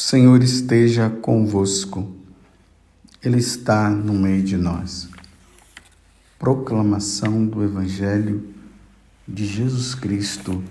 Senhor 0.00 0.44
esteja 0.44 1.10
convosco, 1.10 2.14
Ele 3.20 3.38
está 3.38 3.90
no 3.90 4.14
meio 4.14 4.44
de 4.44 4.56
nós. 4.56 5.08
Proclamação 6.38 7.44
do 7.44 7.64
Evangelho 7.64 8.54
de 9.26 9.44
Jesus 9.44 9.96
Cristo, 9.96 10.62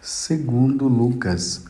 segundo 0.00 0.88
Lucas. 0.88 1.66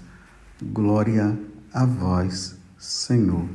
Glória 0.62 1.36
a 1.74 1.84
vós, 1.84 2.56
Senhor. 2.78 3.48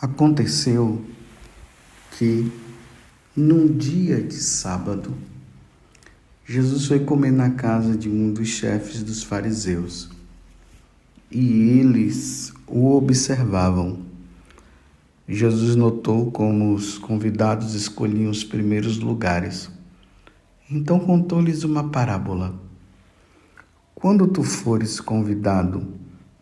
Aconteceu 0.00 1.04
que, 2.12 2.50
num 3.36 3.66
dia 3.76 4.22
de 4.22 4.40
sábado, 4.40 5.14
Jesus 6.46 6.86
foi 6.88 7.00
comer 7.00 7.32
na 7.32 7.52
casa 7.52 7.96
de 7.96 8.10
um 8.10 8.30
dos 8.30 8.48
chefes 8.48 9.02
dos 9.02 9.22
fariseus 9.22 10.10
e 11.30 11.78
eles 11.78 12.52
o 12.66 12.94
observavam. 12.94 14.00
Jesus 15.26 15.74
notou 15.74 16.30
como 16.30 16.74
os 16.74 16.98
convidados 16.98 17.72
escolhiam 17.72 18.30
os 18.30 18.44
primeiros 18.44 18.98
lugares. 18.98 19.70
Então 20.70 21.00
contou-lhes 21.00 21.64
uma 21.64 21.88
parábola. 21.88 22.54
Quando 23.94 24.26
tu 24.26 24.42
fores 24.42 25.00
convidado 25.00 25.94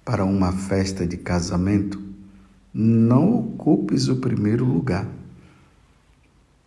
para 0.04 0.24
uma 0.24 0.50
festa 0.50 1.06
de 1.06 1.16
casamento, 1.16 2.02
não 2.74 3.38
ocupes 3.38 4.08
o 4.08 4.16
primeiro 4.16 4.64
lugar 4.64 5.06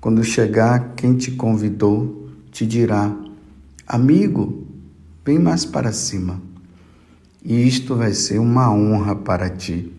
quando 0.00 0.24
chegar, 0.24 0.94
quem 0.94 1.16
te 1.16 1.32
convidou 1.32 2.30
te 2.50 2.64
dirá: 2.64 3.14
Amigo, 3.86 4.66
vem 5.24 5.38
mais 5.38 5.64
para 5.64 5.92
cima. 5.92 6.40
E 7.44 7.66
isto 7.66 7.94
vai 7.96 8.12
ser 8.12 8.38
uma 8.38 8.72
honra 8.72 9.14
para 9.14 9.50
ti, 9.50 9.92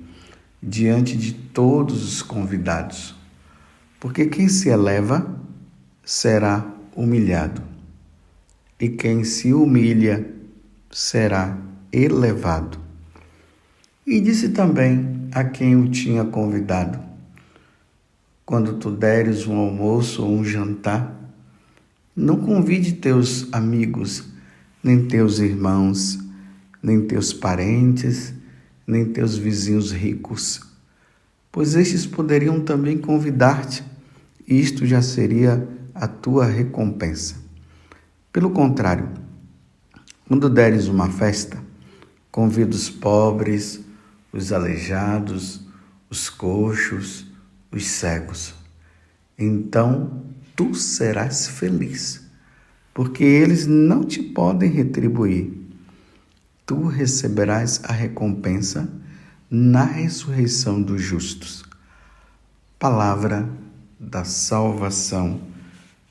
diante 0.61 1.15
de 1.15 1.33
todos 1.33 2.03
os 2.03 2.21
convidados. 2.21 3.15
Porque 3.99 4.25
quem 4.25 4.47
se 4.47 4.69
eleva 4.69 5.39
será 6.03 6.65
humilhado, 6.95 7.61
e 8.79 8.89
quem 8.89 9.23
se 9.23 9.53
humilha 9.53 10.27
será 10.89 11.57
elevado. 11.91 12.79
E 14.05 14.19
disse 14.19 14.49
também 14.49 15.29
a 15.31 15.43
quem 15.43 15.75
o 15.75 15.89
tinha 15.89 16.23
convidado: 16.25 17.10
quando 18.51 18.73
tu 18.73 18.91
deres 18.91 19.47
um 19.47 19.55
almoço 19.55 20.25
ou 20.25 20.29
um 20.29 20.43
jantar, 20.43 21.17
não 22.13 22.35
convide 22.35 22.91
teus 22.91 23.47
amigos, 23.53 24.25
nem 24.83 25.07
teus 25.07 25.39
irmãos, 25.39 26.19
nem 26.83 26.99
teus 26.99 27.31
parentes, 27.31 28.33
nem 28.85 29.05
teus 29.05 29.37
vizinhos 29.37 29.93
ricos, 29.93 30.59
pois 31.49 31.75
estes 31.75 32.05
poderiam 32.05 32.59
também 32.59 32.97
convidar-te, 32.97 33.85
e 34.45 34.59
isto 34.59 34.85
já 34.85 35.01
seria 35.01 35.65
a 35.95 36.05
tua 36.05 36.45
recompensa. 36.45 37.35
Pelo 38.33 38.49
contrário, 38.49 39.07
quando 40.27 40.49
deres 40.49 40.89
uma 40.89 41.09
festa, 41.09 41.57
convida 42.29 42.75
os 42.75 42.89
pobres, 42.89 43.79
os 44.33 44.51
aleijados, 44.51 45.61
os 46.09 46.29
coxos, 46.29 47.30
os 47.71 47.87
cegos. 47.87 48.53
Então 49.37 50.23
tu 50.55 50.75
serás 50.75 51.47
feliz, 51.47 52.21
porque 52.93 53.23
eles 53.23 53.65
não 53.65 54.03
te 54.03 54.21
podem 54.21 54.69
retribuir. 54.69 55.51
Tu 56.65 56.85
receberás 56.87 57.81
a 57.83 57.91
recompensa 57.91 58.89
na 59.49 59.83
ressurreição 59.83 60.81
dos 60.81 61.01
justos. 61.01 61.63
Palavra 62.77 63.49
da 63.99 64.23
salvação. 64.23 65.41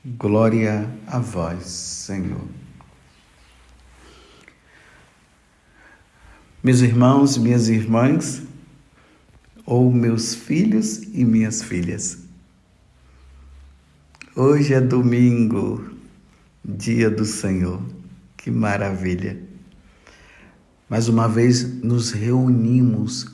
Glória 0.03 0.89
a 1.07 1.19
vós, 1.19 1.65
Senhor. 1.65 2.47
Meus 6.63 6.81
irmãos, 6.81 7.37
minhas 7.37 7.69
irmãs, 7.69 8.43
ou 9.71 9.89
meus 9.89 10.35
filhos 10.35 11.01
e 11.13 11.23
minhas 11.23 11.61
filhas. 11.61 12.17
Hoje 14.35 14.73
é 14.73 14.81
domingo, 14.81 15.95
dia 16.61 17.09
do 17.09 17.23
Senhor. 17.23 17.81
Que 18.35 18.51
maravilha! 18.51 19.41
Mais 20.89 21.07
uma 21.07 21.25
vez 21.29 21.81
nos 21.81 22.11
reunimos 22.11 23.33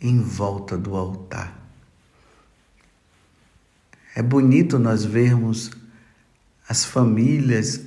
em 0.00 0.20
volta 0.20 0.76
do 0.76 0.96
altar. 0.96 1.56
É 4.16 4.20
bonito 4.20 4.80
nós 4.80 5.04
vermos 5.04 5.70
as 6.68 6.84
famílias, 6.84 7.80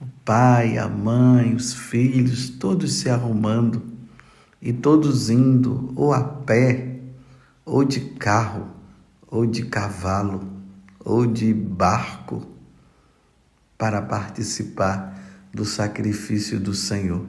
o 0.00 0.06
pai, 0.24 0.78
a 0.78 0.88
mãe, 0.88 1.54
os 1.54 1.74
filhos, 1.74 2.48
todos 2.48 2.94
se 2.94 3.10
arrumando 3.10 3.82
e 4.62 4.72
todos 4.72 5.28
indo 5.28 5.92
ou 5.94 6.14
a 6.14 6.24
pé 6.24 6.87
ou 7.68 7.84
de 7.84 8.00
carro, 8.00 8.68
ou 9.26 9.44
de 9.46 9.66
cavalo, 9.66 10.48
ou 11.04 11.26
de 11.26 11.52
barco, 11.52 12.46
para 13.76 14.02
participar 14.02 15.16
do 15.52 15.64
sacrifício 15.64 16.58
do 16.58 16.74
Senhor. 16.74 17.24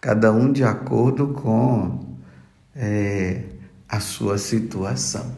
Cada 0.00 0.32
um 0.32 0.52
de 0.52 0.62
acordo 0.62 1.28
com 1.28 2.16
é, 2.74 3.42
a 3.88 4.00
sua 4.00 4.38
situação. 4.38 5.36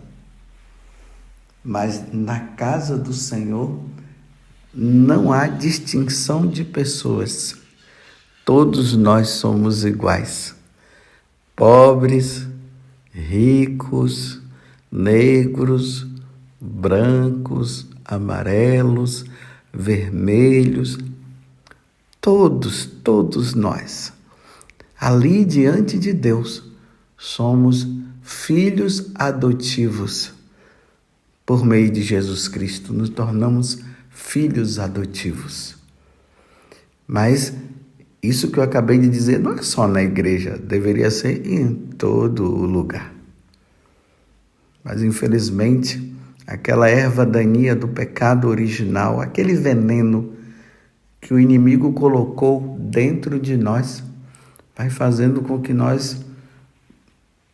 Mas 1.65 2.13
na 2.13 2.41
casa 2.41 2.97
do 2.97 3.13
Senhor 3.13 3.81
não 4.73 5.33
há 5.33 5.47
distinção 5.47 6.47
de 6.47 6.65
pessoas. 6.65 7.57
Todos 8.45 8.95
nós 8.97 9.31
somos 9.31 9.85
iguais. 9.85 10.55
Pobres, 11.57 12.47
ricos, 13.19 14.41
negros, 14.91 16.07
brancos, 16.61 17.87
amarelos, 18.05 19.25
vermelhos, 19.73 20.99
todos, 22.21 22.87
todos 22.87 23.55
nós, 23.55 24.13
ali 24.99 25.45
diante 25.45 25.99
de 25.99 26.13
Deus, 26.13 26.63
somos 27.17 27.87
filhos 28.23 29.11
adotivos. 29.15 30.33
Por 31.45 31.65
meio 31.65 31.91
de 31.91 32.03
Jesus 32.03 32.47
Cristo, 32.47 32.93
nos 32.93 33.09
tornamos 33.09 33.79
filhos 34.11 34.79
adotivos. 34.79 35.77
Mas 37.07 37.55
isso 38.23 38.51
que 38.51 38.59
eu 38.59 38.63
acabei 38.63 38.99
de 38.99 39.09
dizer 39.09 39.39
não 39.39 39.53
é 39.53 39.63
só 39.63 39.87
na 39.87 40.03
igreja, 40.03 40.59
deveria 40.59 41.11
ser 41.11 41.47
em 41.47 41.75
todo 41.75 42.45
lugar. 42.45 43.15
Mas 44.83 45.03
infelizmente, 45.03 46.15
aquela 46.47 46.89
erva 46.89 47.25
daninha 47.25 47.77
do 47.77 47.87
pecado 47.87 48.49
original, 48.49 49.21
aquele 49.21 49.55
veneno 49.55 50.33
que 51.21 51.33
o 51.33 51.39
inimigo 51.39 51.93
colocou 51.93 52.77
dentro 52.81 53.39
de 53.39 53.57
nós, 53.57 54.03
vai 54.77 54.91
fazendo 54.91 55.43
com 55.43 55.61
que 55.61 55.73
nós 55.73 56.25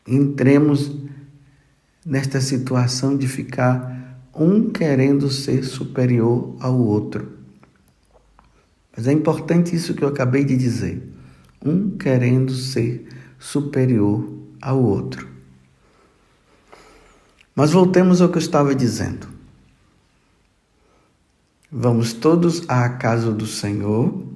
entremos 0.06 0.96
nesta 2.04 2.40
situação 2.40 3.16
de 3.16 3.26
ficar 3.26 4.18
um 4.34 4.70
querendo 4.70 5.30
ser 5.30 5.64
superior 5.64 6.56
ao 6.60 6.78
outro 6.78 7.33
mas 8.96 9.06
é 9.06 9.12
importante 9.12 9.74
isso 9.74 9.94
que 9.94 10.02
eu 10.02 10.08
acabei 10.08 10.44
de 10.44 10.56
dizer. 10.56 11.02
Um 11.64 11.96
querendo 11.96 12.52
ser 12.52 13.06
superior 13.38 14.30
ao 14.60 14.82
outro. 14.82 15.28
Mas 17.54 17.72
voltemos 17.72 18.20
ao 18.20 18.28
que 18.28 18.36
eu 18.36 18.42
estava 18.42 18.74
dizendo. 18.74 19.28
Vamos 21.70 22.12
todos 22.12 22.68
à 22.68 22.88
casa 22.88 23.32
do 23.32 23.46
Senhor 23.46 24.26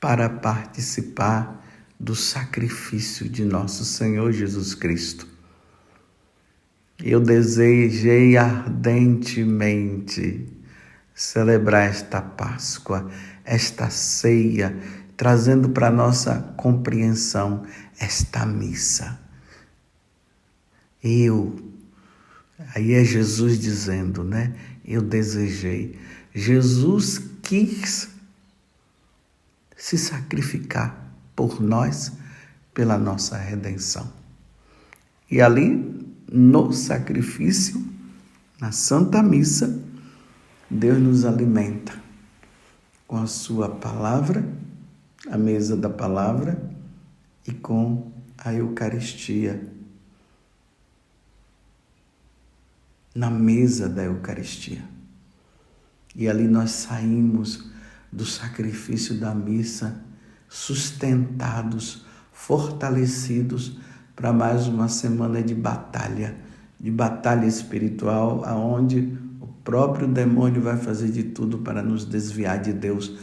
para 0.00 0.28
participar 0.28 1.58
do 1.98 2.14
sacrifício 2.14 3.28
de 3.28 3.44
nosso 3.44 3.84
Senhor 3.84 4.30
Jesus 4.32 4.74
Cristo. 4.74 5.26
Eu 7.02 7.20
desejei 7.20 8.36
ardentemente 8.36 10.46
celebrar 11.14 11.88
esta 11.88 12.20
Páscoa, 12.20 13.10
esta 13.48 13.88
ceia, 13.88 14.76
trazendo 15.16 15.70
para 15.70 15.90
nossa 15.90 16.54
compreensão 16.56 17.64
esta 17.98 18.44
missa. 18.44 19.18
Eu, 21.02 21.58
aí 22.74 22.92
é 22.92 23.02
Jesus 23.02 23.58
dizendo, 23.58 24.22
né? 24.22 24.54
Eu 24.84 25.00
desejei. 25.00 25.98
Jesus 26.34 27.18
quis 27.42 28.10
se 29.76 29.96
sacrificar 29.96 31.10
por 31.34 31.60
nós, 31.60 32.12
pela 32.74 32.98
nossa 32.98 33.36
redenção. 33.38 34.12
E 35.30 35.40
ali, 35.40 36.06
no 36.30 36.72
sacrifício, 36.72 37.82
na 38.60 38.72
Santa 38.72 39.22
Missa, 39.22 39.82
Deus 40.70 40.98
nos 40.98 41.24
alimenta 41.24 42.07
com 43.08 43.16
a 43.16 43.26
Sua 43.26 43.70
palavra, 43.70 44.46
a 45.30 45.38
mesa 45.38 45.74
da 45.74 45.88
palavra 45.88 46.62
e 47.46 47.52
com 47.52 48.12
a 48.36 48.52
Eucaristia. 48.52 49.66
Na 53.14 53.30
mesa 53.30 53.88
da 53.88 54.04
Eucaristia. 54.04 54.84
E 56.14 56.28
ali 56.28 56.46
nós 56.46 56.70
saímos 56.70 57.70
do 58.12 58.26
sacrifício 58.26 59.18
da 59.18 59.34
missa 59.34 60.04
sustentados, 60.46 62.04
fortalecidos 62.30 63.78
para 64.14 64.34
mais 64.34 64.66
uma 64.66 64.88
semana 64.88 65.42
de 65.42 65.54
batalha, 65.54 66.36
de 66.78 66.90
batalha 66.90 67.46
espiritual, 67.46 68.44
aonde 68.44 69.18
próprio 69.68 70.08
demônio 70.08 70.62
vai 70.62 70.78
fazer 70.78 71.10
de 71.10 71.22
tudo 71.24 71.58
para 71.58 71.82
nos 71.82 72.06
desviar 72.06 72.58
de 72.58 72.72
Deus, 72.72 73.18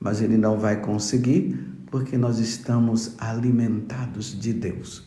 mas 0.00 0.22
ele 0.22 0.38
não 0.38 0.58
vai 0.58 0.80
conseguir 0.80 1.62
porque 1.90 2.16
nós 2.16 2.38
estamos 2.38 3.16
alimentados 3.18 4.28
de 4.40 4.54
Deus. 4.54 5.06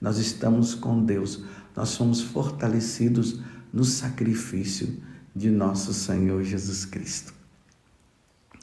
Nós 0.00 0.16
estamos 0.16 0.74
com 0.74 1.04
Deus, 1.04 1.44
nós 1.76 1.90
somos 1.90 2.22
fortalecidos 2.22 3.42
no 3.70 3.84
sacrifício 3.84 4.96
de 5.36 5.50
nosso 5.50 5.92
Senhor 5.92 6.42
Jesus 6.42 6.86
Cristo. 6.86 7.34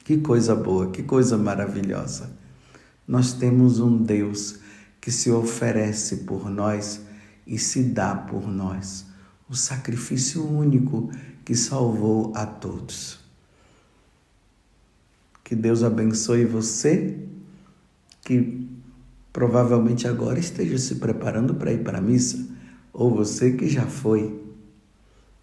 Que 0.04 0.18
coisa 0.18 0.56
boa, 0.56 0.90
que 0.90 1.04
coisa 1.04 1.38
maravilhosa. 1.38 2.32
Nós 3.08 3.34
temos 3.34 3.80
um 3.80 4.02
Deus 4.02 4.58
que 5.00 5.12
se 5.12 5.30
oferece 5.30 6.24
por 6.26 6.50
nós 6.50 7.02
e 7.46 7.60
se 7.60 7.84
dá 7.84 8.16
por 8.16 8.48
nós. 8.48 9.06
O 9.48 9.56
sacrifício 9.56 10.44
único 10.44 11.12
que 11.48 11.56
salvou 11.56 12.34
a 12.36 12.46
todos. 12.46 13.20
Que 15.46 15.56
Deus 15.56 15.82
abençoe 15.82 16.44
você, 16.44 17.20
que 18.26 18.68
provavelmente 19.32 20.10
agora 20.10 20.38
esteja 20.40 20.78
se 20.78 20.96
preparando 20.96 21.56
para 21.56 21.72
ir 21.72 21.86
para 21.86 22.00
a 22.00 22.02
missa, 22.02 22.46
ou 22.92 23.16
você 23.16 23.54
que 23.54 23.70
já 23.70 23.86
foi. 23.86 24.38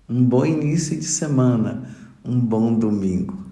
Um 0.06 0.22
bom 0.22 0.44
início 0.44 0.94
de 0.94 1.06
semana, 1.06 1.88
um 2.22 2.38
bom 2.38 2.78
domingo. 2.78 3.42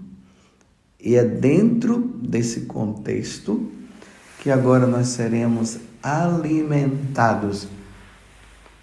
E 1.01 1.15
é 1.15 1.25
dentro 1.25 2.01
desse 2.23 2.67
contexto 2.67 3.67
que 4.43 4.51
agora 4.51 4.87
nós 4.87 5.09
seremos 5.09 5.79
alimentados 6.03 7.67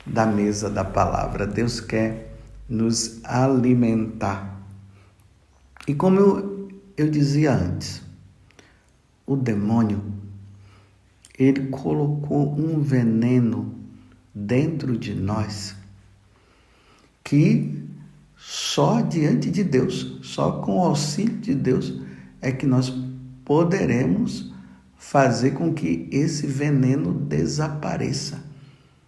da 0.03 0.25
mesa 0.25 0.71
da 0.71 0.83
palavra. 0.83 1.45
Deus 1.45 1.79
quer 1.79 2.28
nos 2.69 3.19
alimentar. 3.23 4.61
E 5.87 5.95
como 5.95 6.19
eu, 6.19 6.69
eu 6.95 7.09
dizia 7.09 7.53
antes, 7.53 8.01
o 9.25 9.35
demônio, 9.35 10.03
ele 11.37 11.67
colocou 11.67 12.53
um 12.53 12.79
veneno 12.79 13.73
dentro 14.33 14.97
de 14.97 15.15
nós 15.15 15.75
que 17.23 17.87
só 18.35 19.01
diante 19.01 19.51
de 19.51 19.63
Deus, 19.63 20.19
só 20.23 20.53
com 20.53 20.77
o 20.79 20.83
auxílio 20.83 21.37
de 21.37 21.53
Deus 21.53 21.93
é 22.41 22.51
que 22.51 22.65
nós 22.65 22.91
poderemos 23.45 24.51
fazer 24.97 25.51
com 25.51 25.73
que 25.73 26.07
esse 26.11 26.47
veneno 26.47 27.13
desapareça. 27.13 28.43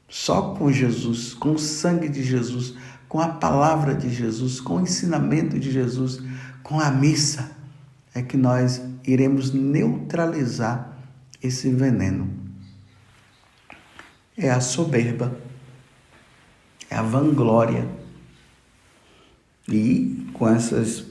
Só 0.07 0.53
com 0.53 0.71
Jesus, 0.71 1.33
com 1.33 1.53
o 1.53 1.59
sangue 1.59 2.09
de 2.09 2.21
Jesus, 2.21 2.75
com 3.11 3.19
a 3.19 3.27
palavra 3.27 3.93
de 3.93 4.09
Jesus, 4.09 4.61
com 4.61 4.77
o 4.77 4.79
ensinamento 4.79 5.59
de 5.59 5.69
Jesus, 5.69 6.23
com 6.63 6.79
a 6.79 6.89
missa, 6.89 7.51
é 8.15 8.21
que 8.21 8.37
nós 8.37 8.81
iremos 9.05 9.51
neutralizar 9.51 10.97
esse 11.43 11.69
veneno. 11.69 12.29
É 14.37 14.49
a 14.49 14.61
soberba, 14.61 15.37
é 16.89 16.95
a 16.95 17.01
vanglória. 17.01 17.85
E 19.67 20.29
com 20.31 20.47
essas 20.47 21.03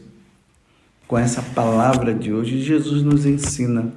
com 1.06 1.18
essa 1.18 1.42
palavra 1.42 2.14
de 2.14 2.32
hoje, 2.32 2.62
Jesus 2.62 3.02
nos 3.02 3.26
ensina. 3.26 3.92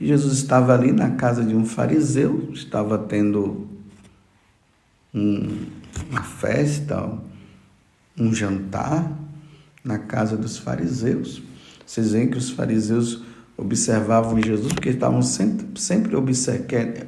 Jesus 0.00 0.38
estava 0.38 0.74
ali 0.74 0.90
na 0.90 1.10
casa 1.12 1.44
de 1.44 1.54
um 1.54 1.64
fariseu, 1.64 2.50
estava 2.52 2.98
tendo 2.98 3.68
um, 5.14 5.77
uma 6.10 6.22
festa, 6.22 7.18
um 8.18 8.34
jantar 8.34 9.10
na 9.84 9.98
casa 9.98 10.36
dos 10.36 10.58
fariseus. 10.58 11.42
Vocês 11.86 12.12
veem 12.12 12.28
que 12.28 12.38
os 12.38 12.50
fariseus 12.50 13.22
observavam 13.56 14.40
Jesus, 14.40 14.72
porque 14.72 14.90
estavam 14.90 15.22
sempre, 15.22 15.80
sempre 15.80 16.14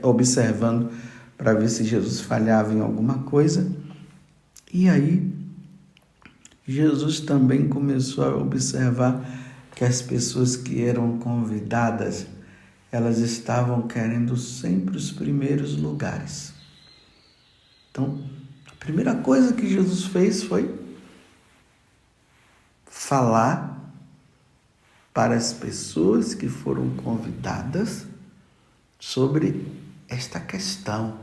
observando 0.03 0.91
para 1.37 1.55
ver 1.55 1.69
se 1.69 1.85
Jesus 1.85 2.21
falhava 2.21 2.73
em 2.73 2.81
alguma 2.81 3.19
coisa. 3.19 3.71
E 4.73 4.88
aí, 4.88 5.33
Jesus 6.67 7.21
também 7.21 7.69
começou 7.69 8.25
a 8.25 8.37
observar 8.37 9.25
que 9.75 9.85
as 9.85 10.03
pessoas 10.03 10.56
que 10.56 10.83
eram 10.83 11.19
convidadas, 11.19 12.26
elas 12.93 13.19
estavam 13.19 13.88
querendo 13.88 14.37
sempre 14.37 14.97
os 14.97 15.11
primeiros 15.11 15.76
lugares. 15.76 16.52
Então, 17.90 18.23
primeira 18.80 19.14
coisa 19.14 19.52
que 19.52 19.68
Jesus 19.68 20.06
fez 20.06 20.42
foi 20.42 20.75
falar 22.87 23.78
para 25.12 25.34
as 25.37 25.52
pessoas 25.52 26.34
que 26.34 26.49
foram 26.49 26.90
convidadas 26.96 28.06
sobre 28.99 29.66
esta 30.08 30.40
questão 30.40 31.18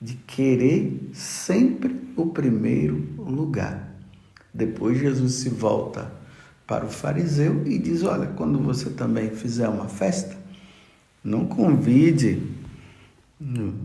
de 0.00 0.14
querer 0.14 1.10
sempre 1.12 2.00
o 2.16 2.26
primeiro 2.26 2.96
lugar. 3.18 3.88
Depois 4.54 4.98
Jesus 4.98 5.34
se 5.34 5.48
volta 5.48 6.12
para 6.66 6.86
o 6.86 6.90
fariseu 6.90 7.66
e 7.66 7.78
diz: 7.78 8.04
Olha, 8.04 8.28
quando 8.28 8.58
você 8.58 8.90
também 8.90 9.30
fizer 9.30 9.68
uma 9.68 9.88
festa, 9.88 10.38
não 11.22 11.44
convide 11.46 12.42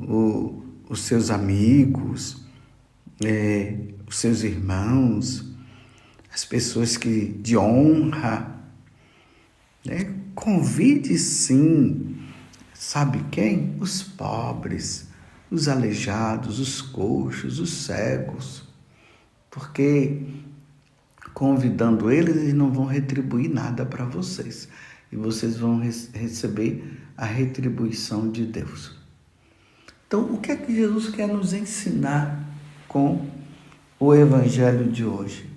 o, 0.07 0.63
os 0.87 1.01
seus 1.01 1.29
amigos, 1.29 2.44
é, 3.23 3.77
os 4.07 4.17
seus 4.17 4.43
irmãos, 4.43 5.45
as 6.33 6.43
pessoas 6.43 6.97
que 6.97 7.27
de 7.41 7.57
honra. 7.57 8.53
Né? 9.85 10.13
Convide 10.33 11.17
sim, 11.17 12.17
sabe 12.73 13.23
quem? 13.31 13.75
Os 13.79 14.03
pobres, 14.03 15.07
os 15.49 15.67
aleijados, 15.67 16.59
os 16.59 16.81
coxos, 16.81 17.59
os 17.59 17.69
cegos, 17.69 18.63
porque 19.49 20.21
convidando 21.33 22.11
eles, 22.11 22.35
eles 22.35 22.53
não 22.53 22.71
vão 22.71 22.85
retribuir 22.85 23.49
nada 23.49 23.85
para 23.85 24.05
vocês 24.05 24.67
e 25.11 25.15
vocês 25.15 25.57
vão 25.57 25.79
receber 25.79 26.99
a 27.15 27.25
retribuição 27.25 28.29
de 28.29 28.45
Deus. 28.45 28.97
Então, 30.07 30.33
o 30.33 30.39
que 30.39 30.51
é 30.51 30.55
que 30.55 30.75
Jesus 30.75 31.09
quer 31.09 31.27
nos 31.27 31.53
ensinar 31.53 32.44
com 32.95 33.25
o 33.99 34.15
Evangelho 34.15 34.89
de 34.89 35.03
hoje? 35.03 35.49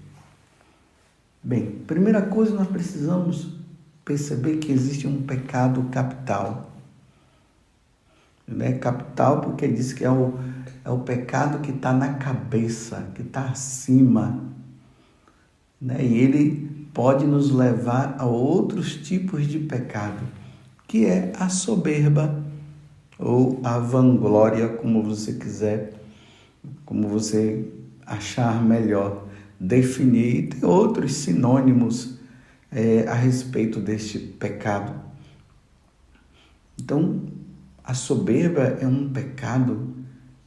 Bem, 1.40 1.66
primeira 1.86 2.20
coisa, 2.20 2.52
nós 2.52 2.66
precisamos 2.66 3.54
perceber 4.04 4.56
que 4.56 4.72
existe 4.72 5.06
um 5.06 5.22
pecado 5.22 5.84
capital. 5.84 6.72
Né? 8.44 8.72
Capital 8.72 9.40
porque 9.40 9.68
diz 9.68 9.92
que 9.92 10.04
é 10.04 10.10
o, 10.10 10.36
é 10.84 10.90
o 10.90 10.98
pecado 10.98 11.60
que 11.60 11.70
está 11.70 11.92
na 11.92 12.14
cabeça, 12.14 13.06
que 13.14 13.22
está 13.22 13.44
acima. 13.44 14.42
Né? 15.80 16.04
E 16.04 16.18
ele 16.18 16.88
pode 16.92 17.24
nos 17.24 17.52
levar 17.52 18.16
a 18.18 18.26
outros 18.26 18.96
tipos 18.96 19.46
de 19.46 19.60
pecado, 19.60 20.26
que 20.88 21.06
é 21.06 21.32
a 21.38 21.48
soberba, 21.48 22.42
ou 23.16 23.60
a 23.62 23.78
vanglória, 23.78 24.68
como 24.70 25.04
você 25.04 25.34
quiser, 25.34 25.97
como 26.84 27.08
você 27.08 27.64
achar 28.06 28.62
melhor 28.62 29.26
definir. 29.58 30.36
E 30.36 30.46
tem 30.48 30.64
outros 30.68 31.14
sinônimos 31.14 32.18
é, 32.70 33.06
a 33.08 33.14
respeito 33.14 33.80
deste 33.80 34.18
pecado. 34.18 34.94
Então, 36.80 37.22
a 37.82 37.94
soberba 37.94 38.62
é 38.80 38.86
um 38.86 39.08
pecado 39.08 39.94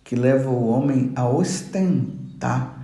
que 0.03 0.15
leva 0.15 0.49
o 0.49 0.67
homem 0.67 1.11
a 1.15 1.27
ostentar 1.27 2.81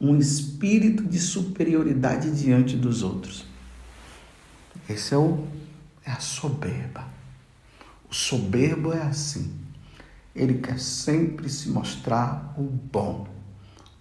um 0.00 0.16
espírito 0.16 1.02
de 1.04 1.18
superioridade 1.18 2.30
diante 2.30 2.76
dos 2.76 3.02
outros. 3.02 3.44
Esse 4.88 5.14
é, 5.14 5.18
o, 5.18 5.46
é 6.04 6.10
a 6.10 6.20
soberba. 6.20 7.04
O 8.10 8.14
soberbo 8.14 8.92
é 8.92 9.02
assim. 9.02 9.52
Ele 10.34 10.58
quer 10.58 10.78
sempre 10.78 11.48
se 11.48 11.68
mostrar 11.68 12.54
o 12.56 12.62
bom, 12.62 13.26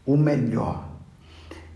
o 0.05 0.15
melhor. 0.15 0.87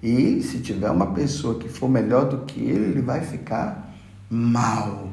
E 0.02 0.42
se 0.42 0.60
tiver 0.60 0.90
uma 0.90 1.14
pessoa 1.14 1.60
que 1.60 1.70
for 1.70 1.88
melhor 1.88 2.30
do 2.30 2.46
que 2.46 2.60
ele, 2.60 2.86
ele 2.86 3.02
vai 3.02 3.22
ficar 3.22 3.96
mal. 4.30 5.10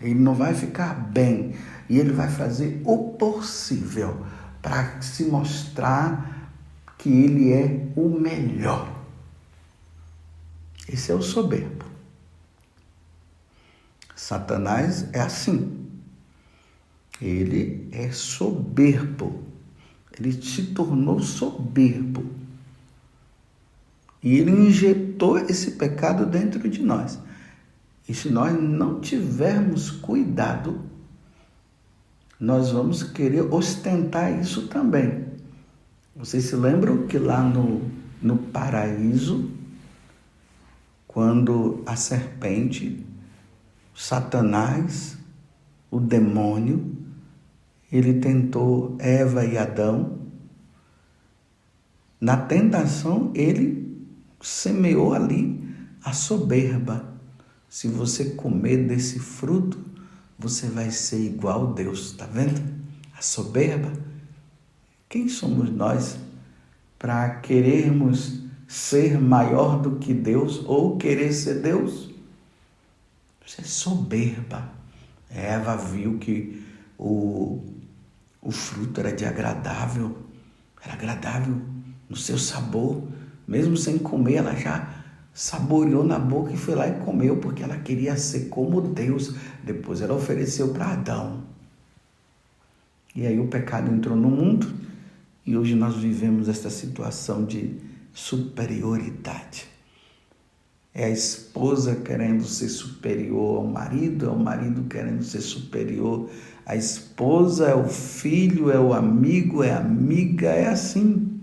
Ele 0.00 0.14
não 0.14 0.34
vai 0.34 0.54
ficar 0.54 0.94
bem. 0.94 1.54
E 1.88 1.98
ele 1.98 2.12
vai 2.12 2.28
fazer 2.28 2.82
o 2.84 3.10
possível 3.10 4.26
para 4.60 5.00
se 5.00 5.24
mostrar 5.24 6.50
que 6.98 7.08
ele 7.08 7.52
é 7.52 7.88
o 7.96 8.08
melhor. 8.08 8.88
Esse 10.88 11.12
é 11.12 11.14
o 11.14 11.22
soberbo. 11.22 11.84
Satanás 14.14 15.08
é 15.12 15.20
assim. 15.20 15.81
Ele 17.22 17.88
é 17.92 18.10
soberbo. 18.10 19.44
Ele 20.18 20.32
se 20.32 20.64
tornou 20.74 21.20
soberbo. 21.20 22.26
E 24.20 24.38
ele 24.38 24.50
injetou 24.50 25.38
esse 25.38 25.72
pecado 25.72 26.26
dentro 26.26 26.68
de 26.68 26.82
nós. 26.82 27.18
E 28.08 28.12
se 28.12 28.28
nós 28.28 28.52
não 28.60 29.00
tivermos 29.00 29.90
cuidado, 29.90 30.80
nós 32.38 32.72
vamos 32.72 33.04
querer 33.04 33.42
ostentar 33.42 34.40
isso 34.40 34.66
também. 34.66 35.26
Vocês 36.14 36.44
se 36.44 36.56
lembram 36.56 37.06
que 37.06 37.18
lá 37.18 37.42
no, 37.42 37.88
no 38.20 38.36
paraíso, 38.36 39.48
quando 41.06 41.82
a 41.86 41.94
serpente, 41.94 43.06
Satanás, 43.94 45.16
o 45.90 46.00
demônio, 46.00 47.01
ele 47.92 48.14
tentou 48.14 48.96
Eva 48.98 49.44
e 49.44 49.58
Adão, 49.58 50.18
na 52.18 52.38
tentação 52.38 53.30
ele 53.34 54.06
semeou 54.40 55.12
ali 55.12 55.62
a 56.02 56.14
soberba. 56.14 57.12
Se 57.68 57.88
você 57.88 58.30
comer 58.30 58.86
desse 58.86 59.18
fruto, 59.18 59.78
você 60.38 60.68
vai 60.68 60.90
ser 60.90 61.20
igual 61.24 61.70
a 61.70 61.72
Deus, 61.72 62.12
está 62.12 62.24
vendo? 62.24 62.60
A 63.16 63.20
soberba. 63.20 63.92
Quem 65.08 65.28
somos 65.28 65.70
nós 65.70 66.16
para 66.98 67.28
querermos 67.40 68.42
ser 68.66 69.20
maior 69.20 69.80
do 69.82 69.96
que 69.96 70.14
Deus 70.14 70.62
ou 70.64 70.96
querer 70.96 71.32
ser 71.32 71.60
Deus? 71.60 72.10
Isso 73.44 73.60
é 73.60 73.64
soberba. 73.64 74.70
Eva 75.28 75.76
viu 75.76 76.18
que 76.18 76.62
o, 76.98 77.71
o 78.42 78.50
fruto 78.50 78.98
era 78.98 79.12
de 79.12 79.24
agradável, 79.24 80.18
era 80.84 80.94
agradável 80.94 81.62
no 82.10 82.16
seu 82.16 82.36
sabor, 82.36 83.06
mesmo 83.46 83.76
sem 83.76 83.98
comer, 83.98 84.34
ela 84.34 84.54
já 84.56 85.02
saboreou 85.32 86.04
na 86.04 86.18
boca 86.18 86.52
e 86.52 86.56
foi 86.56 86.74
lá 86.74 86.88
e 86.88 86.98
comeu, 87.00 87.36
porque 87.38 87.62
ela 87.62 87.78
queria 87.78 88.16
ser 88.16 88.48
como 88.48 88.80
Deus. 88.80 89.34
Depois 89.64 90.00
ela 90.00 90.14
ofereceu 90.14 90.68
para 90.68 90.92
Adão. 90.92 91.44
E 93.14 93.26
aí 93.26 93.38
o 93.38 93.46
pecado 93.46 93.92
entrou 93.92 94.16
no 94.16 94.28
mundo 94.28 94.72
e 95.46 95.56
hoje 95.56 95.74
nós 95.74 95.96
vivemos 95.96 96.48
esta 96.48 96.70
situação 96.70 97.44
de 97.44 97.78
superioridade. 98.12 99.66
É 100.94 101.04
a 101.04 101.10
esposa 101.10 101.96
querendo 101.96 102.44
ser 102.44 102.68
superior 102.68 103.58
ao 103.58 103.66
marido, 103.66 104.26
é 104.26 104.28
o 104.28 104.38
marido 104.38 104.84
querendo 104.84 105.22
ser 105.22 105.40
superior 105.40 106.28
à 106.64 106.76
esposa, 106.76 107.68
é 107.68 107.74
o 107.74 107.88
filho, 107.88 108.70
é 108.70 108.78
o 108.78 108.92
amigo, 108.92 109.62
é 109.62 109.72
a 109.72 109.78
amiga, 109.78 110.48
é 110.48 110.68
assim. 110.68 111.40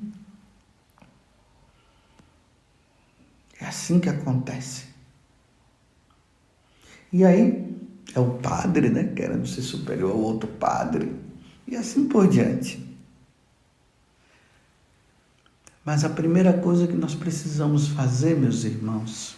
É 3.60 3.66
assim 3.66 4.00
que 4.00 4.10
acontece. 4.10 4.88
E 7.12 7.26
aí 7.26 7.76
é 8.16 8.20
o 8.20 8.38
padre, 8.40 8.90
né, 8.90 9.12
querendo 9.16 9.48
ser 9.48 9.62
superior 9.62 10.12
ao 10.12 10.20
outro 10.20 10.48
padre, 10.48 11.12
e 11.68 11.76
assim 11.76 12.08
por 12.08 12.28
diante. 12.28 12.88
Mas 15.84 16.04
a 16.04 16.10
primeira 16.10 16.54
coisa 16.54 16.88
que 16.88 16.94
nós 16.94 17.16
precisamos 17.16 17.88
fazer, 17.88 18.38
meus 18.38 18.64
irmãos, 18.64 19.36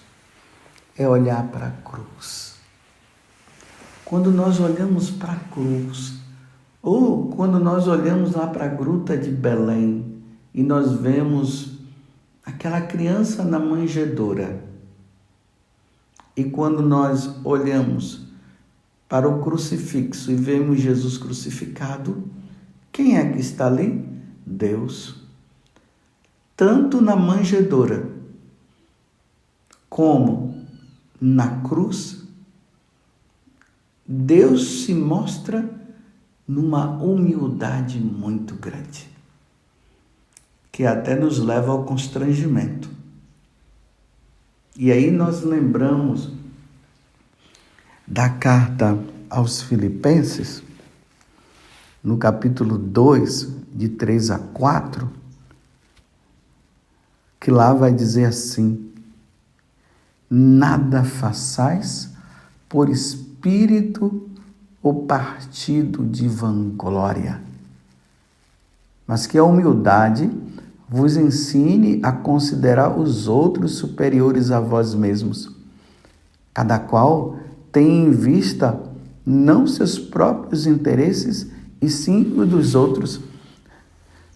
é 0.98 1.08
olhar 1.08 1.48
para 1.48 1.68
a 1.68 1.72
cruz. 1.72 2.51
Quando 4.12 4.30
nós 4.30 4.60
olhamos 4.60 5.10
para 5.10 5.32
a 5.32 5.40
cruz, 5.40 6.16
ou 6.82 7.30
quando 7.30 7.58
nós 7.62 7.88
olhamos 7.88 8.34
lá 8.34 8.46
para 8.46 8.66
a 8.66 8.68
gruta 8.68 9.18
de 9.18 9.32
Belém 9.32 10.22
e 10.54 10.62
nós 10.62 10.92
vemos 10.92 11.80
aquela 12.46 12.82
criança 12.82 13.46
na 13.46 13.58
manjedoura. 13.58 14.66
E 16.36 16.44
quando 16.44 16.82
nós 16.82 17.38
olhamos 17.46 18.28
para 19.08 19.30
o 19.30 19.42
crucifixo 19.42 20.30
e 20.30 20.36
vemos 20.36 20.82
Jesus 20.82 21.18
crucificado, 21.18 22.22
quem 22.92 23.18
é 23.18 23.32
que 23.32 23.40
está 23.40 23.68
ali? 23.68 24.06
Deus. 24.46 25.24
Tanto 26.58 27.00
na 27.00 27.16
manjedoura 27.16 28.10
como 29.90 30.66
na 31.22 31.62
cruz, 31.62 32.21
Deus 34.14 34.84
se 34.84 34.94
mostra 34.94 35.74
numa 36.46 37.02
humildade 37.02 37.98
muito 37.98 38.56
grande 38.56 39.10
que 40.70 40.86
até 40.86 41.16
nos 41.16 41.40
leva 41.40 41.72
ao 41.72 41.86
constrangimento. 41.86 42.90
E 44.76 44.92
aí 44.92 45.10
nós 45.10 45.44
lembramos 45.44 46.30
da 48.06 48.28
carta 48.28 49.00
aos 49.30 49.62
Filipenses, 49.62 50.62
no 52.04 52.18
capítulo 52.18 52.78
2, 52.78 53.48
de 53.74 53.88
3 53.88 54.32
a 54.32 54.40
4, 54.40 55.10
que 57.40 57.50
lá 57.50 57.74
vai 57.74 57.94
dizer 57.94 58.26
assim: 58.26 58.92
Nada 60.30 61.06
façais 61.06 62.10
por 62.68 62.90
espírito 62.90 63.31
ou 64.82 65.06
partido 65.06 66.06
de 66.06 66.28
vanglória, 66.28 67.42
mas 69.06 69.28
que 69.28 69.38
a 69.38 69.44
humildade 69.44 70.30
vos 70.90 71.16
ensine 71.16 72.00
a 72.04 72.12
considerar 72.12 72.98
os 72.98 73.28
outros 73.28 73.76
superiores 73.76 74.52
a 74.52 74.60
vós 74.60 74.94
mesmos. 74.94 75.50
Cada 76.54 76.78
qual 76.78 77.38
tem 77.72 78.06
em 78.06 78.12
vista 78.12 78.78
não 79.26 79.66
seus 79.66 79.98
próprios 79.98 80.68
interesses, 80.68 81.50
e 81.82 81.90
sim 81.90 82.34
os 82.38 82.50
dos 82.50 82.76
outros. 82.76 83.22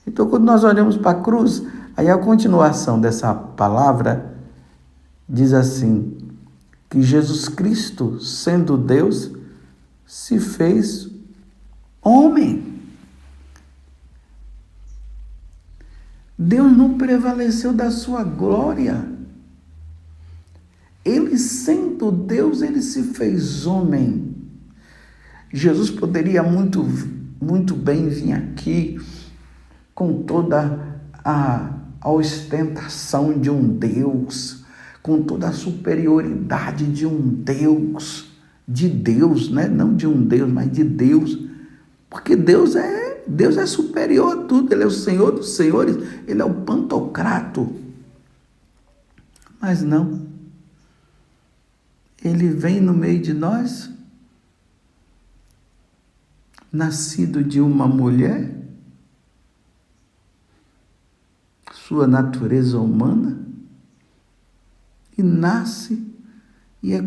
Então, 0.07 0.29
quando 0.29 0.45
nós 0.45 0.63
olhamos 0.63 0.95
para 0.97 1.11
a 1.11 1.21
cruz, 1.21 1.63
aí 1.97 2.09
a 2.09 2.17
continuação 2.17 2.99
dessa 2.99 3.33
palavra 3.33 4.33
diz 5.27 5.53
assim: 5.53 6.14
que 6.89 7.01
Jesus 7.01 7.47
Cristo, 7.49 8.19
sendo 8.19 8.77
Deus, 8.77 9.31
se 10.05 10.39
fez 10.39 11.09
homem. 12.01 12.75
Deus 16.37 16.75
não 16.75 16.97
prevaleceu 16.97 17.73
da 17.73 17.89
sua 17.89 18.23
glória. 18.23 19.07
Ele, 21.03 21.37
sendo 21.37 22.11
Deus, 22.11 22.61
ele 22.61 22.81
se 22.81 23.03
fez 23.13 23.65
homem. 23.65 24.35
Jesus 25.53 25.89
poderia 25.89 26.43
muito, 26.43 26.83
muito 27.41 27.75
bem 27.75 28.09
vir 28.09 28.33
aqui 28.33 28.99
com 29.93 30.23
toda 30.23 30.99
a, 31.23 31.79
a 32.01 32.11
ostentação 32.11 33.39
de 33.39 33.49
um 33.49 33.65
Deus, 33.77 34.64
com 35.05 35.21
toda 35.21 35.49
a 35.49 35.53
superioridade 35.53 36.87
de 36.87 37.05
um 37.05 37.29
Deus, 37.29 38.25
de 38.67 38.89
Deus, 38.89 39.51
né? 39.51 39.67
não 39.67 39.95
de 39.95 40.07
um 40.07 40.19
Deus, 40.19 40.51
mas 40.51 40.71
de 40.71 40.83
Deus 40.83 41.37
Porque 42.09 42.35
Deus 42.35 42.75
é, 42.75 43.23
Deus 43.27 43.55
é 43.55 43.67
superior 43.67 44.35
a 44.35 44.43
tudo, 44.47 44.73
ele 44.73 44.81
é 44.81 44.85
o 44.87 44.89
Senhor 44.89 45.31
dos 45.31 45.55
senhores, 45.55 45.95
ele 46.27 46.41
é 46.41 46.43
o 46.43 46.55
pantocrato. 46.61 47.71
Mas 49.61 49.83
não. 49.83 50.25
Ele 52.23 52.49
vem 52.49 52.81
no 52.81 52.93
meio 52.93 53.21
de 53.21 53.31
nós, 53.31 53.91
nascido 56.71 57.43
de 57.43 57.61
uma 57.61 57.87
mulher, 57.87 58.59
sua 61.71 62.07
natureza 62.07 62.79
humana, 62.79 63.44
e 65.17 65.23
nasce 65.23 66.15
e 66.85 66.93
é 66.93 67.01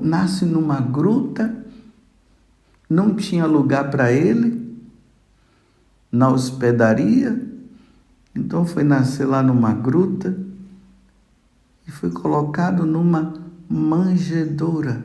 nasce 0.00 0.44
numa 0.44 0.80
gruta, 0.80 1.64
não 2.88 3.14
tinha 3.14 3.46
lugar 3.46 3.88
para 3.88 4.10
ele, 4.10 4.76
na 6.10 6.28
hospedaria, 6.28 7.40
então 8.34 8.66
foi 8.66 8.82
nascer 8.82 9.24
lá 9.24 9.40
numa 9.40 9.72
gruta 9.72 10.36
e 11.86 11.92
foi 11.92 12.10
colocado 12.10 12.84
numa 12.84 13.32
manjedoura, 13.68 15.04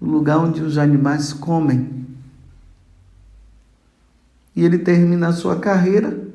o 0.00 0.06
lugar 0.06 0.38
onde 0.38 0.62
os 0.62 0.78
animais 0.78 1.32
comem. 1.32 2.06
E 4.54 4.64
ele 4.64 4.78
termina 4.78 5.26
a 5.28 5.32
sua 5.32 5.58
carreira 5.58 6.28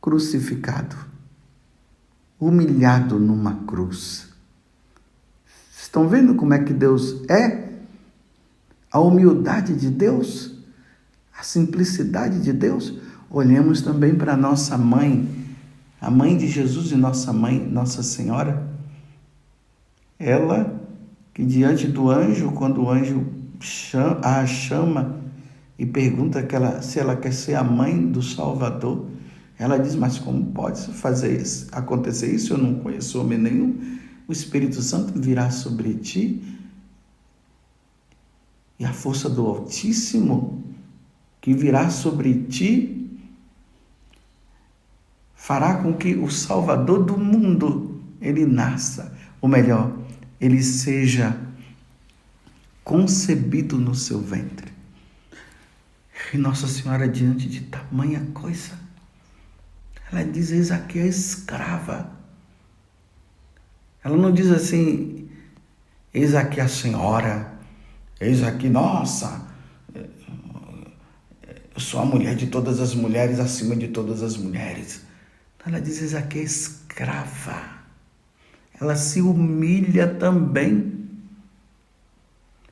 crucificado 0.00 0.96
humilhado 2.40 3.18
numa 3.18 3.54
cruz. 3.66 4.28
Estão 5.76 6.08
vendo 6.08 6.34
como 6.34 6.54
é 6.54 6.58
que 6.58 6.72
Deus 6.72 7.22
é? 7.28 7.68
A 8.90 9.00
humildade 9.00 9.74
de 9.74 9.90
Deus, 9.90 10.54
a 11.38 11.42
simplicidade 11.42 12.40
de 12.40 12.52
Deus. 12.52 12.94
Olhemos 13.30 13.82
também 13.82 14.14
para 14.14 14.36
nossa 14.36 14.78
mãe, 14.78 15.28
a 16.00 16.10
mãe 16.10 16.36
de 16.36 16.46
Jesus 16.46 16.92
e 16.92 16.96
nossa 16.96 17.32
mãe, 17.32 17.58
Nossa 17.58 18.02
Senhora. 18.02 18.66
Ela 20.18 20.78
que 21.38 21.44
diante 21.44 21.86
do 21.86 22.10
anjo, 22.10 22.50
quando 22.50 22.82
o 22.82 22.90
anjo 22.90 23.24
a 24.22 24.44
chama 24.44 25.20
e 25.78 25.86
pergunta 25.86 26.44
se 26.82 26.98
ela 26.98 27.14
quer 27.14 27.32
ser 27.32 27.54
a 27.54 27.62
mãe 27.62 28.10
do 28.10 28.20
Salvador, 28.20 29.06
ela 29.58 29.78
diz: 29.78 29.94
Mas 29.94 30.18
como 30.18 30.52
pode 30.52 30.86
fazer 30.92 31.40
isso, 31.40 31.68
acontecer 31.72 32.32
isso? 32.32 32.52
Eu 32.54 32.58
não 32.58 32.76
conheço 32.76 33.20
homem 33.20 33.38
nenhum. 33.38 33.98
O 34.28 34.32
Espírito 34.32 34.80
Santo 34.80 35.18
virá 35.18 35.50
sobre 35.50 35.94
ti 35.94 36.42
e 38.78 38.84
a 38.84 38.92
força 38.92 39.28
do 39.28 39.44
Altíssimo 39.44 40.62
que 41.40 41.52
virá 41.52 41.90
sobre 41.90 42.44
ti 42.44 42.94
fará 45.34 45.82
com 45.82 45.94
que 45.94 46.14
o 46.14 46.30
Salvador 46.30 47.04
do 47.04 47.16
mundo 47.16 48.00
ele 48.20 48.44
nasça, 48.44 49.16
ou 49.40 49.48
melhor, 49.48 49.96
ele 50.40 50.62
seja 50.62 51.40
concebido 52.84 53.78
no 53.78 53.94
seu 53.94 54.20
ventre. 54.20 54.72
E 56.34 56.36
Nossa 56.36 56.66
Senhora 56.66 57.08
diante 57.08 57.48
de 57.48 57.62
tamanha 57.62 58.28
coisa 58.34 58.87
ela 60.10 60.24
diz: 60.24 60.50
Eis 60.50 60.70
aqui 60.70 61.00
a 61.00 61.06
escrava. 61.06 62.10
Ela 64.02 64.16
não 64.16 64.32
diz 64.32 64.50
assim: 64.50 65.28
Eis 66.12 66.34
aqui 66.34 66.60
a 66.60 66.68
senhora. 66.68 67.58
Eis 68.20 68.42
aqui, 68.42 68.68
nossa, 68.68 69.46
eu 69.94 71.80
sou 71.80 72.00
a 72.00 72.04
mulher 72.04 72.34
de 72.34 72.48
todas 72.48 72.80
as 72.80 72.94
mulheres, 72.94 73.38
acima 73.38 73.76
de 73.76 73.88
todas 73.88 74.22
as 74.22 74.36
mulheres. 74.36 75.02
Ela 75.64 75.80
diz: 75.80 76.00
Eis 76.00 76.14
aqui 76.14 76.40
a 76.40 76.42
escrava. 76.42 77.78
Ela 78.80 78.96
se 78.96 79.20
humilha 79.20 80.06
também. 80.14 80.96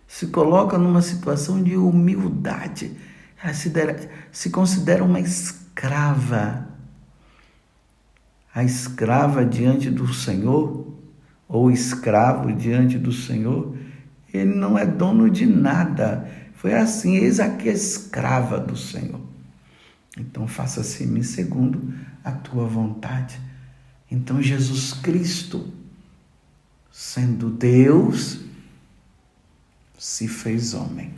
Se 0.08 0.28
coloca 0.28 0.78
numa 0.78 1.02
situação 1.02 1.62
de 1.62 1.76
humildade. 1.76 2.96
Ela 3.42 3.52
se, 3.52 3.70
se 4.32 4.50
considera 4.50 5.04
uma 5.04 5.20
escrava 5.20 6.65
a 8.56 8.64
escrava 8.64 9.44
diante 9.44 9.90
do 9.90 10.14
Senhor, 10.14 10.90
ou 11.46 11.70
escravo 11.70 12.50
diante 12.54 12.98
do 12.98 13.12
Senhor, 13.12 13.76
ele 14.32 14.54
não 14.54 14.78
é 14.78 14.86
dono 14.86 15.28
de 15.28 15.44
nada. 15.44 16.26
Foi 16.54 16.72
assim, 16.72 17.16
eis 17.16 17.38
aqui 17.38 17.68
a 17.68 17.72
escrava 17.74 18.58
do 18.58 18.74
Senhor. 18.74 19.20
Então 20.16 20.48
faça-se 20.48 21.04
em 21.04 21.06
mim 21.06 21.22
segundo 21.22 21.92
a 22.24 22.32
tua 22.32 22.64
vontade. 22.64 23.38
Então 24.10 24.40
Jesus 24.40 24.94
Cristo, 24.94 25.70
sendo 26.90 27.50
Deus, 27.50 28.40
se 29.98 30.26
fez 30.26 30.72
homem. 30.72 31.12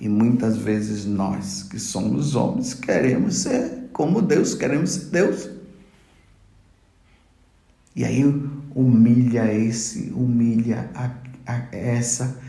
E 0.00 0.08
muitas 0.08 0.56
vezes 0.56 1.04
nós, 1.04 1.62
que 1.62 1.78
somos 1.78 2.34
homens, 2.34 2.74
queremos 2.74 3.36
ser 3.36 3.79
como 3.92 4.22
Deus, 4.22 4.54
queremos 4.54 4.90
ser 4.90 5.10
Deus. 5.10 5.50
E 7.94 8.04
aí 8.04 8.24
humilha 8.74 9.52
esse, 9.52 10.10
humilha 10.12 10.90
a, 10.94 11.06
a, 11.46 11.76
essa. 11.76 12.40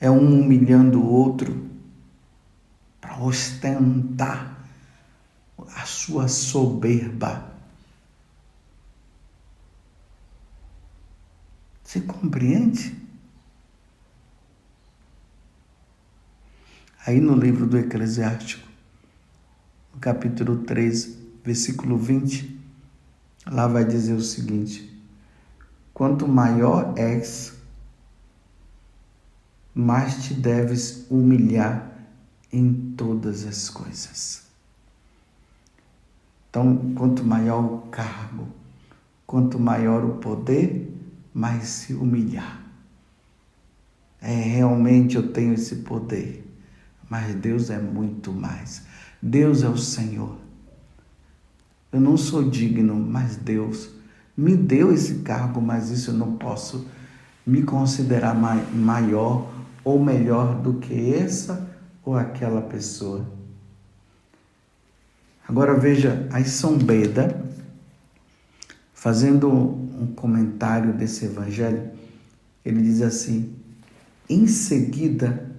É 0.00 0.10
um 0.10 0.40
humilhando 0.40 1.00
o 1.00 1.06
outro 1.06 1.70
para 3.00 3.18
ostentar 3.22 4.68
a 5.76 5.86
sua 5.86 6.28
soberba. 6.28 7.52
Você 11.82 12.00
compreende? 12.00 13.03
Aí 17.06 17.20
no 17.20 17.34
livro 17.36 17.66
do 17.66 17.76
Eclesiástico, 17.76 18.66
no 19.92 20.00
capítulo 20.00 20.64
3, 20.64 21.18
versículo 21.44 21.98
20, 21.98 22.58
lá 23.46 23.66
vai 23.66 23.84
dizer 23.84 24.14
o 24.14 24.22
seguinte: 24.22 24.90
Quanto 25.92 26.26
maior 26.26 26.94
és, 26.96 27.52
mais 29.74 30.24
te 30.24 30.32
deves 30.32 31.04
humilhar 31.10 31.92
em 32.50 32.72
todas 32.96 33.44
as 33.44 33.68
coisas. 33.68 34.44
Então, 36.48 36.94
quanto 36.94 37.22
maior 37.22 37.64
o 37.64 37.78
cargo, 37.88 38.48
quanto 39.26 39.58
maior 39.58 40.02
o 40.06 40.14
poder, 40.14 40.90
mais 41.34 41.64
se 41.64 41.92
humilhar. 41.92 42.64
É, 44.22 44.32
realmente 44.34 45.16
eu 45.16 45.32
tenho 45.34 45.52
esse 45.52 45.76
poder 45.76 46.43
mas 47.14 47.32
Deus 47.36 47.70
é 47.70 47.78
muito 47.78 48.32
mais. 48.32 48.82
Deus 49.22 49.62
é 49.62 49.68
o 49.68 49.78
Senhor. 49.78 50.36
Eu 51.92 52.00
não 52.00 52.16
sou 52.16 52.50
digno, 52.50 52.96
mas 52.96 53.36
Deus 53.36 53.88
me 54.36 54.56
deu 54.56 54.92
esse 54.92 55.20
cargo, 55.20 55.60
mas 55.60 55.90
isso 55.90 56.10
eu 56.10 56.14
não 56.14 56.34
posso 56.34 56.88
me 57.46 57.62
considerar 57.62 58.34
maior 58.34 59.48
ou 59.84 60.04
melhor 60.04 60.60
do 60.60 60.74
que 60.80 61.14
essa 61.14 61.70
ou 62.04 62.16
aquela 62.16 62.62
pessoa. 62.62 63.24
Agora 65.46 65.78
veja, 65.78 66.28
aí 66.32 66.44
São 66.44 66.76
Beda, 66.76 67.48
fazendo 68.92 69.48
um 69.48 70.12
comentário 70.16 70.92
desse 70.92 71.26
evangelho, 71.26 71.92
ele 72.64 72.82
diz 72.82 73.02
assim: 73.02 73.54
em 74.28 74.48
seguida 74.48 75.53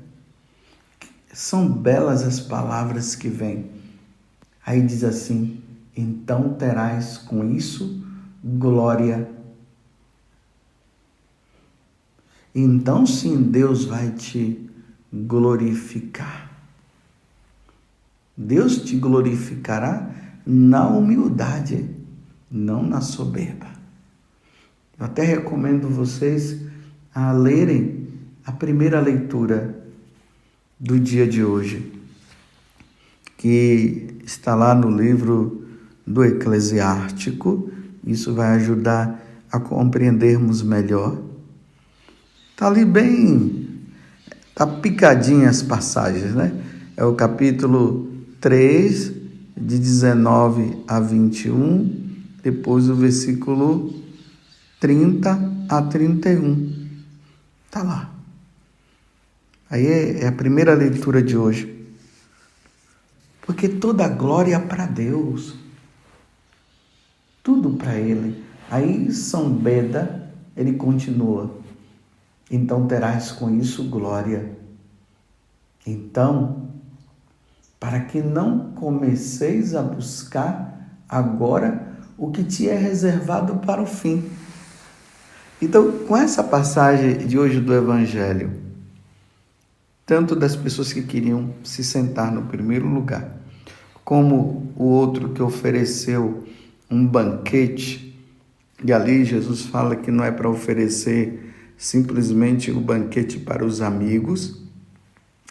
são 1.35 1.67
belas 1.67 2.23
as 2.23 2.39
palavras 2.39 3.13
que 3.13 3.27
vêm. 3.27 3.69
Aí 4.65 4.81
diz 4.81 5.03
assim: 5.03 5.61
então 5.95 6.53
terás 6.53 7.17
com 7.17 7.43
isso 7.51 8.01
glória. 8.41 9.29
Então 12.53 13.05
sim, 13.05 13.41
Deus 13.43 13.83
vai 13.83 14.11
te 14.11 14.69
glorificar. 15.13 16.49
Deus 18.37 18.77
te 18.77 18.95
glorificará 18.95 20.09
na 20.45 20.87
humildade, 20.87 21.89
não 22.49 22.81
na 22.81 23.01
soberba. 23.01 23.67
Eu 24.97 25.05
até 25.05 25.23
recomendo 25.23 25.89
vocês 25.89 26.61
a 27.13 27.33
lerem 27.33 28.07
a 28.45 28.53
primeira 28.53 29.01
leitura 29.01 29.84
do 30.79 30.99
dia 30.99 31.27
de 31.27 31.43
hoje, 31.43 31.91
que 33.37 34.17
está 34.25 34.55
lá 34.55 34.75
no 34.75 34.89
livro 34.89 35.65
do 36.05 36.23
Eclesiástico. 36.23 37.71
Isso 38.05 38.33
vai 38.33 38.55
ajudar 38.55 39.23
a 39.51 39.59
compreendermos 39.59 40.61
melhor. 40.61 41.21
Está 42.51 42.67
ali 42.67 42.85
bem, 42.85 43.67
está 44.49 44.65
picadinha 44.65 45.49
as 45.49 45.61
passagens, 45.61 46.33
né? 46.33 46.53
É 46.95 47.03
o 47.03 47.13
capítulo 47.13 48.09
3, 48.39 49.11
de 49.57 49.79
19 49.79 50.83
a 50.87 50.99
21, 50.99 51.89
depois 52.43 52.89
o 52.89 52.95
versículo 52.95 53.93
30 54.79 55.65
a 55.69 55.81
31. 55.81 56.71
Está 57.65 57.81
lá. 57.81 58.14
Aí 59.69 59.85
é, 59.85 60.23
é 60.23 60.27
a 60.27 60.31
primeira 60.31 60.73
leitura 60.73 61.21
de 61.21 61.37
hoje. 61.37 61.87
Porque 63.41 63.69
toda 63.69 64.05
a 64.05 64.09
glória 64.09 64.55
é 64.55 64.59
para 64.59 64.85
Deus. 64.85 65.55
Tudo 67.43 67.71
para 67.71 67.95
Ele. 67.95 68.43
Aí 68.69 69.11
São 69.11 69.49
Beda, 69.49 70.31
ele 70.55 70.73
continua. 70.73 71.55
Então 72.49 72.87
terás 72.87 73.31
com 73.31 73.49
isso 73.49 73.89
glória. 73.89 74.57
Então, 75.85 76.69
para 77.79 77.99
que 77.99 78.21
não 78.21 78.71
comeceis 78.71 79.75
a 79.75 79.81
buscar 79.83 80.99
agora 81.07 81.95
o 82.17 82.31
que 82.31 82.43
te 82.43 82.67
é 82.67 82.75
reservado 82.75 83.57
para 83.57 83.81
o 83.81 83.85
fim. 83.85 84.27
Então, 85.61 85.99
com 86.07 86.17
essa 86.17 86.43
passagem 86.43 87.17
de 87.17 87.37
hoje 87.37 87.59
do 87.59 87.73
Evangelho, 87.73 88.64
tanto 90.05 90.35
das 90.35 90.55
pessoas 90.55 90.93
que 90.93 91.01
queriam 91.01 91.53
se 91.63 91.83
sentar 91.83 92.31
no 92.31 92.43
primeiro 92.43 92.87
lugar, 92.87 93.37
como 94.03 94.71
o 94.75 94.83
outro 94.83 95.29
que 95.29 95.41
ofereceu 95.41 96.43
um 96.89 97.05
banquete, 97.05 98.15
e 98.83 98.93
ali 98.93 99.25
Jesus 99.25 99.63
fala 99.63 99.95
que 99.95 100.11
não 100.11 100.23
é 100.23 100.31
para 100.31 100.49
oferecer 100.49 101.53
simplesmente 101.75 102.69
o 102.71 102.79
banquete 102.79 103.39
para 103.39 103.65
os 103.65 103.81
amigos 103.81 104.61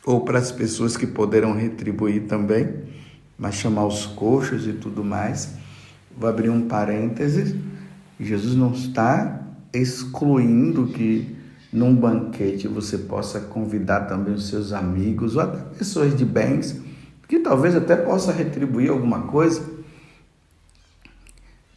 ou 0.07 0.21
para 0.21 0.39
as 0.39 0.53
pessoas 0.53 0.97
que 0.97 1.07
poderão 1.07 1.55
retribuir 1.55 2.23
também, 2.27 2.69
mas 3.37 3.57
chamar 3.57 3.87
os 3.87 4.07
coxos 4.07 4.67
e 4.67 4.73
tudo 4.75 5.03
mais. 5.03 5.55
Vou 6.17 6.29
abrir 6.29 6.51
um 6.51 6.69
parênteses. 6.69 7.57
Jesus 8.21 8.55
não 8.55 8.73
está 8.73 9.43
excluindo 9.73 10.87
que 10.87 11.35
num 11.75 11.93
banquete 11.93 12.69
você 12.69 12.97
possa 12.97 13.41
convidar 13.41 14.03
também 14.03 14.33
os 14.33 14.47
seus 14.47 14.73
amigos 14.73 15.35
ou 15.35 15.43
até 15.43 15.59
pessoas 15.77 16.17
de 16.17 16.25
bens 16.25 16.81
que 17.27 17.41
talvez 17.41 17.75
até 17.75 17.97
possa 17.97 18.31
retribuir 18.31 18.91
alguma 18.91 19.23
coisa, 19.23 19.61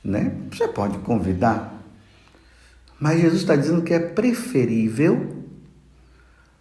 né? 0.03 0.37
Você 0.51 0.67
pode 0.67 0.99
convidar, 0.99 1.81
mas 2.99 3.19
Jesus 3.19 3.41
está 3.41 3.55
dizendo 3.55 3.81
que 3.81 3.93
é 3.93 3.99
preferível 3.99 5.43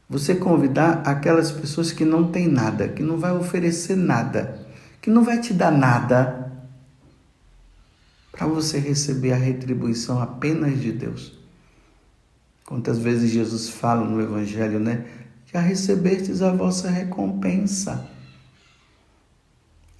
você 0.09 0.35
convidar 0.35 1.03
aquelas 1.05 1.53
pessoas 1.53 1.93
que 1.93 2.07
não 2.07 2.31
têm 2.31 2.49
nada, 2.49 2.89
que 2.89 3.03
não 3.03 3.19
vai 3.19 3.33
oferecer 3.33 3.97
nada, 3.97 4.67
que 5.03 5.11
não 5.11 5.23
vai 5.23 5.41
te 5.41 5.53
dar 5.53 5.73
nada, 5.73 6.53
para 8.33 8.47
você 8.47 8.79
receber 8.79 9.33
a 9.33 9.37
retribuição 9.37 10.23
apenas 10.23 10.81
de 10.81 10.93
Deus. 10.93 11.36
Quantas 12.67 12.99
vezes 12.99 13.31
Jesus 13.31 13.69
fala 13.69 14.05
no 14.05 14.21
Evangelho, 14.21 14.81
né? 14.81 15.05
Já 15.53 15.61
recebestes 15.61 16.43
a 16.43 16.51
vossa 16.51 16.91
recompensa 16.91 18.11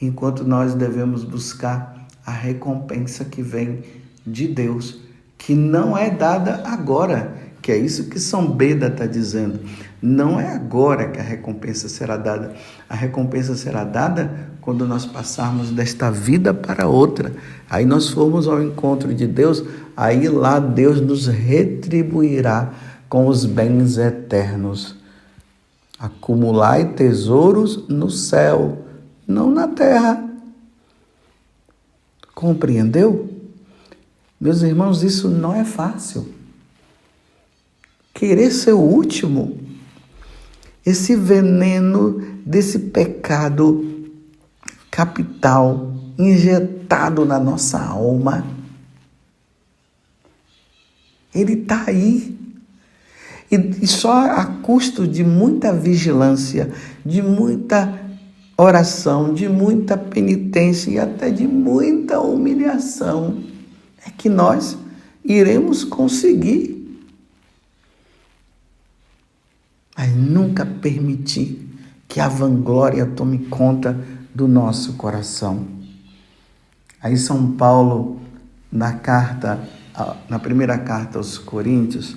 enquanto 0.03 0.45
nós 0.45 0.75
devemos 0.75 1.23
buscar 1.23 2.07
a 2.27 2.33
recompensa 2.33 3.25
que 3.25 3.41
vem 3.41 3.85
de 4.27 4.49
Deus, 4.49 5.01
que 5.39 5.55
não 5.55 5.97
é 5.97 6.11
dada 6.11 6.63
agora, 6.67 7.37
que 7.63 7.71
é 7.71 7.77
isso 7.77 8.11
que 8.11 8.19
São 8.19 8.51
Beda 8.51 8.89
está 8.89 9.07
dizendo. 9.07 9.61
Não 10.03 10.39
é 10.41 10.53
agora 10.53 11.09
que 11.09 11.21
a 11.21 11.23
recompensa 11.23 11.89
será 11.89 12.17
dada. 12.17 12.55
A 12.89 12.97
recompensa 12.97 13.55
será 13.55 13.85
dada 13.85 14.51
quando 14.67 14.85
nós 14.85 15.07
passarmos 15.07 15.71
desta 15.71 16.11
vida 16.11 16.53
para 16.53 16.89
outra. 16.89 17.33
Aí 17.71 17.87
nós 17.87 18.09
formos 18.09 18.49
ao 18.49 18.61
encontro 18.61 19.15
de 19.15 19.25
Deus, 19.25 19.63
aí 19.97 20.29
lá 20.29 20.59
Deus 20.59 21.01
nos 21.01 21.29
retribuirá 21.29 22.75
com 23.09 23.29
os 23.29 23.45
bens 23.45 23.97
eternos. 23.97 24.97
Acumulai 25.97 26.95
tesouros 26.95 27.89
no 27.89 28.11
céu 28.11 28.85
não 29.25 29.53
na 29.53 29.69
terra. 29.69 30.29
Compreendeu? 32.35 33.31
Meus 34.41 34.63
irmãos, 34.63 35.05
isso 35.05 35.29
não 35.29 35.55
é 35.55 35.65
fácil. 35.65 36.29
Querer 38.13 38.51
ser 38.51 38.73
o 38.73 38.81
último, 38.81 39.61
esse 40.85 41.15
veneno 41.15 42.21
desse 42.45 42.81
pecado 42.81 43.96
capital 44.97 45.93
injetado 46.19 47.27
na 47.27 47.39
nossa 47.39 47.79
alma, 47.79 48.47
ele 51.35 51.53
está 51.53 51.85
aí. 51.87 52.35
E, 53.51 53.57
e 53.83 53.87
só 53.87 54.31
a 54.31 54.47
custo 54.47 55.07
de 55.07 55.23
muita 55.23 55.71
vigilância, 55.71 56.73
de 57.05 57.21
muita 57.21 58.07
oração, 58.57 59.35
de 59.35 59.47
muita 59.51 59.99
penitência 59.99 60.91
e 60.91 60.99
até 60.99 61.29
de 61.29 61.47
muita 61.47 62.19
humilhação, 62.19 63.45
é 64.07 64.11
que 64.11 64.31
nós 64.31 64.79
iremos 65.23 65.85
conseguir. 65.85 66.75
Mas 69.95 70.17
nunca 70.17 70.65
permitir 70.65 71.69
que 72.09 72.19
a 72.19 72.29
vanglória 72.29 73.05
tome 73.05 73.41
conta 73.47 73.95
do 74.37 74.47
nosso 74.47 74.93
coração. 74.99 75.67
Aí 77.03 77.17
São 77.17 77.53
Paulo, 77.53 78.21
na 78.71 78.93
carta, 78.93 79.67
na 80.29 80.39
primeira 80.39 80.77
carta 80.77 81.17
aos 81.17 81.39
Coríntios, 81.39 82.15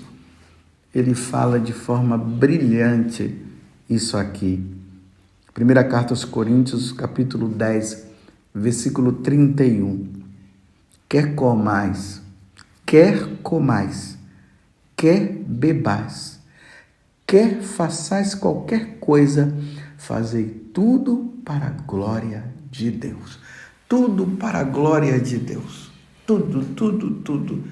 ele 0.93 1.15
fala 1.15 1.57
de 1.61 1.71
forma 1.71 2.17
brilhante 2.17 3.41
isso 3.89 4.17
aqui. 4.17 4.61
Primeira 5.53 5.81
carta 5.81 6.11
aos 6.11 6.25
Coríntios, 6.25 6.91
capítulo 6.91 7.47
10, 7.47 8.07
versículo 8.53 9.13
31. 9.13 10.11
Quer 11.07 11.35
comais, 11.35 12.21
quer 12.85 13.37
comais, 13.41 14.17
quer 14.93 15.41
bebais, 15.47 16.37
quer 17.25 17.61
façais 17.61 18.35
qualquer 18.35 18.97
coisa, 18.99 19.53
fazei 19.99 20.45
tudo 20.73 21.35
para 21.45 21.67
a 21.67 21.69
glória 21.69 22.51
de 22.71 22.89
Deus. 22.89 23.37
Tudo 23.87 24.25
para 24.37 24.61
a 24.61 24.63
glória 24.63 25.19
de 25.19 25.37
Deus. 25.37 25.91
Tudo, 26.25 26.63
tudo, 26.75 27.11
tudo. 27.21 27.63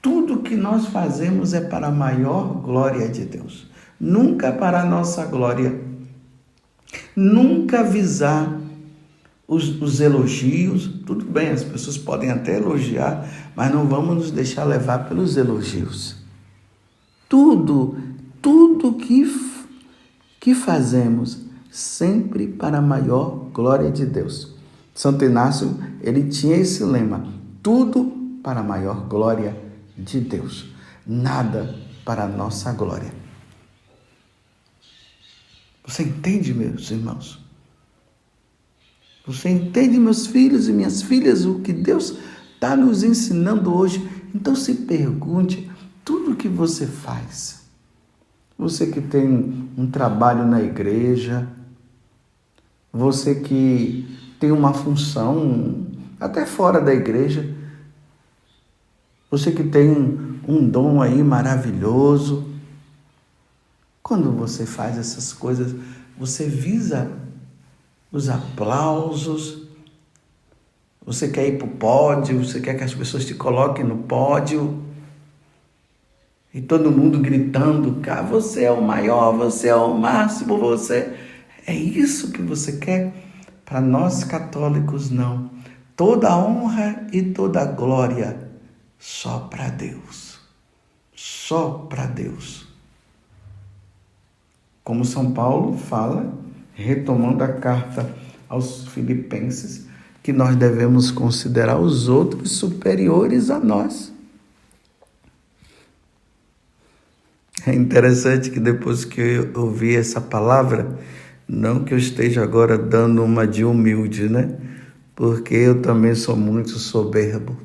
Tudo 0.00 0.42
que 0.42 0.54
nós 0.54 0.86
fazemos 0.86 1.52
é 1.52 1.60
para 1.60 1.88
a 1.88 1.92
maior 1.92 2.60
glória 2.62 3.08
de 3.08 3.24
Deus. 3.24 3.68
Nunca 3.98 4.52
para 4.52 4.82
a 4.82 4.84
nossa 4.84 5.24
glória 5.26 5.92
Nunca 7.14 7.82
visar 7.82 8.60
os, 9.46 9.80
os, 9.80 10.00
elogios. 10.00 10.88
Tudo 11.06 11.24
bem, 11.24 11.50
as 11.50 11.62
pessoas 11.62 11.98
podem 11.98 12.30
até 12.30 12.56
elogiar, 12.56 13.28
mas 13.54 13.72
não 13.72 13.86
vamos 13.86 14.16
nos 14.16 14.30
deixar 14.30 14.64
levar 14.64 15.08
pelos 15.08 15.36
elogios. 15.36 16.16
Tudo, 17.28 17.96
tudo 18.40 18.94
que, 18.94 19.24
que 20.40 20.54
fazemos, 20.54 21.46
sempre 21.72 22.46
para 22.46 22.78
a 22.78 22.82
maior 22.82 23.48
glória 23.50 23.90
de 23.90 24.04
Deus. 24.04 24.54
Santo 24.94 25.24
Inácio, 25.24 25.74
ele 26.02 26.28
tinha 26.28 26.54
esse 26.56 26.84
lema: 26.84 27.26
tudo 27.62 28.38
para 28.42 28.60
a 28.60 28.62
maior 28.62 29.08
glória 29.08 29.56
de 29.96 30.20
Deus, 30.20 30.66
nada 31.06 31.74
para 32.04 32.24
a 32.24 32.28
nossa 32.28 32.72
glória. 32.72 33.12
Você 35.86 36.02
entende, 36.02 36.52
meus 36.52 36.90
irmãos? 36.90 37.40
Você 39.26 39.48
entende, 39.48 39.98
meus 39.98 40.26
filhos 40.26 40.68
e 40.68 40.72
minhas 40.72 41.00
filhas, 41.00 41.46
o 41.46 41.60
que 41.60 41.72
Deus 41.72 42.18
está 42.54 42.76
nos 42.76 43.02
ensinando 43.02 43.74
hoje? 43.74 44.06
Então 44.34 44.54
se 44.54 44.74
pergunte 44.74 45.70
tudo 46.04 46.36
que 46.36 46.48
você 46.48 46.86
faz. 46.86 47.62
Você 48.58 48.88
que 48.88 49.00
tem 49.00 49.70
um 49.76 49.90
trabalho 49.90 50.46
na 50.46 50.62
igreja, 50.62 51.48
você 52.92 53.36
que 53.36 54.18
tem 54.38 54.52
uma 54.52 54.74
função 54.74 55.86
até 56.20 56.44
fora 56.44 56.80
da 56.80 56.92
igreja, 56.92 57.48
você 59.30 59.50
que 59.50 59.64
tem 59.64 59.90
um 60.46 60.68
dom 60.68 61.00
aí 61.00 61.22
maravilhoso, 61.22 62.52
quando 64.02 64.30
você 64.30 64.66
faz 64.66 64.98
essas 64.98 65.32
coisas, 65.32 65.74
você 66.18 66.46
visa 66.46 67.10
os 68.10 68.28
aplausos, 68.28 69.68
você 71.04 71.28
quer 71.28 71.48
ir 71.48 71.58
para 71.58 71.66
o 71.66 71.70
pódio, 71.70 72.44
você 72.44 72.60
quer 72.60 72.74
que 72.74 72.84
as 72.84 72.94
pessoas 72.94 73.24
te 73.24 73.34
coloquem 73.34 73.84
no 73.84 73.98
pódio. 73.98 74.82
E 76.52 76.60
todo 76.60 76.92
mundo 76.92 77.18
gritando: 77.20 78.00
"Cá, 78.02 78.20
você 78.20 78.64
é 78.64 78.70
o 78.70 78.82
maior, 78.82 79.32
você 79.32 79.68
é 79.68 79.74
o 79.74 79.94
máximo, 79.94 80.58
você 80.58 81.16
é 81.66 81.74
isso 81.74 82.32
que 82.32 82.42
você 82.42 82.78
quer?" 82.78 83.12
Para 83.64 83.80
nós 83.80 84.22
católicos 84.22 85.10
não. 85.10 85.50
Toda 85.96 86.36
honra 86.36 87.06
e 87.12 87.22
toda 87.22 87.64
glória 87.64 88.50
só 88.98 89.38
para 89.38 89.68
Deus. 89.68 90.38
Só 91.14 91.86
para 91.88 92.06
Deus. 92.06 92.66
Como 94.84 95.04
São 95.04 95.32
Paulo 95.32 95.78
fala, 95.78 96.34
retomando 96.74 97.44
a 97.44 97.48
carta 97.48 98.14
aos 98.48 98.86
Filipenses, 98.88 99.86
que 100.22 100.32
nós 100.32 100.54
devemos 100.56 101.10
considerar 101.10 101.78
os 101.78 102.08
outros 102.08 102.52
superiores 102.52 103.48
a 103.48 103.58
nós. 103.58 104.12
É 107.66 107.72
interessante 107.72 108.50
que 108.50 108.60
depois 108.60 109.04
que 109.04 109.20
eu 109.20 109.52
ouvi 109.54 109.96
essa 109.96 110.20
palavra, 110.20 110.98
não 111.48 111.84
que 111.84 111.92
eu 111.92 111.98
esteja 111.98 112.42
agora 112.42 112.78
dando 112.78 113.22
uma 113.22 113.46
de 113.46 113.64
humilde, 113.64 114.28
né? 114.28 114.56
Porque 115.14 115.54
eu 115.54 115.82
também 115.82 116.14
sou 116.14 116.36
muito 116.36 116.70
soberbo, 116.70 117.56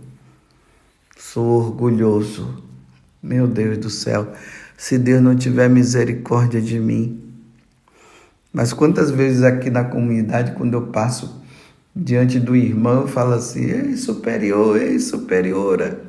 sou 1.18 1.46
orgulhoso. 1.46 2.64
Meu 3.22 3.48
Deus 3.48 3.78
do 3.78 3.90
céu, 3.90 4.32
se 4.78 4.98
Deus 4.98 5.22
não 5.22 5.36
tiver 5.36 5.70
misericórdia 5.70 6.62
de 6.62 6.80
mim. 6.80 7.22
Mas 8.54 8.74
quantas 8.74 9.12
vezes 9.12 9.44
aqui 9.44 9.70
na 9.70 9.84
comunidade, 9.84 10.54
quando 10.54 10.74
eu 10.74 10.88
passo 10.88 11.42
diante 11.96 12.40
do 12.40 12.56
irmão, 12.56 13.02
eu 13.02 13.08
falo 13.08 13.34
assim: 13.34 13.66
ei, 13.66 13.98
superior, 13.98 14.80
ei, 14.80 15.00
superiora. 15.00 16.08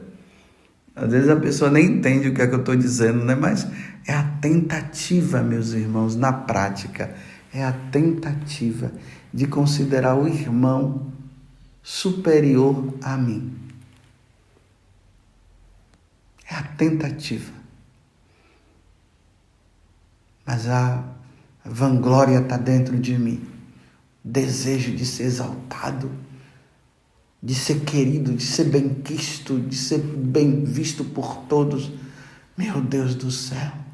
Às 0.95 1.11
vezes 1.11 1.29
a 1.29 1.37
pessoa 1.37 1.71
nem 1.71 1.87
entende 1.87 2.29
o 2.29 2.35
que 2.35 2.43
é 2.43 2.47
que 2.47 2.55
eu 2.55 2.59
estou 2.61 2.75
dizendo, 2.75 3.25
né? 3.25 3.35
Mas 3.35 3.67
é 4.07 4.13
a 4.13 4.23
tentativa, 4.41 5.43
meus 5.43 5.73
irmãos, 5.73 6.17
na 6.17 6.33
prática, 6.33 7.15
é 7.53 7.65
a 7.65 7.73
tentativa 7.73 8.93
de 9.33 9.47
considerar 9.47 10.17
o 10.17 10.29
irmão 10.29 11.13
superior 11.83 12.95
a 13.03 13.17
mim. 13.17 13.57
É 16.51 16.55
a 16.55 16.63
tentativa. 16.63 17.53
Mas 20.45 20.67
a 20.69 21.05
vanglória 21.65 22.41
está 22.41 22.57
dentro 22.57 22.99
de 22.99 23.19
mim. 23.19 23.47
Desejo 24.25 24.95
de 24.95 25.07
ser 25.07 25.25
exaltado, 25.25 26.11
de 27.43 27.55
ser 27.55 27.81
querido, 27.81 28.35
de 28.35 28.45
ser 28.45 28.65
bem 28.65 28.95
quisto, 28.95 29.61
de 29.61 29.77
ser 29.77 29.99
bem 29.99 30.65
visto 30.65 31.05
por 31.05 31.37
todos. 31.49 31.91
Meu 32.57 32.81
Deus 32.81 33.15
do 33.15 33.31
céu. 33.31 33.88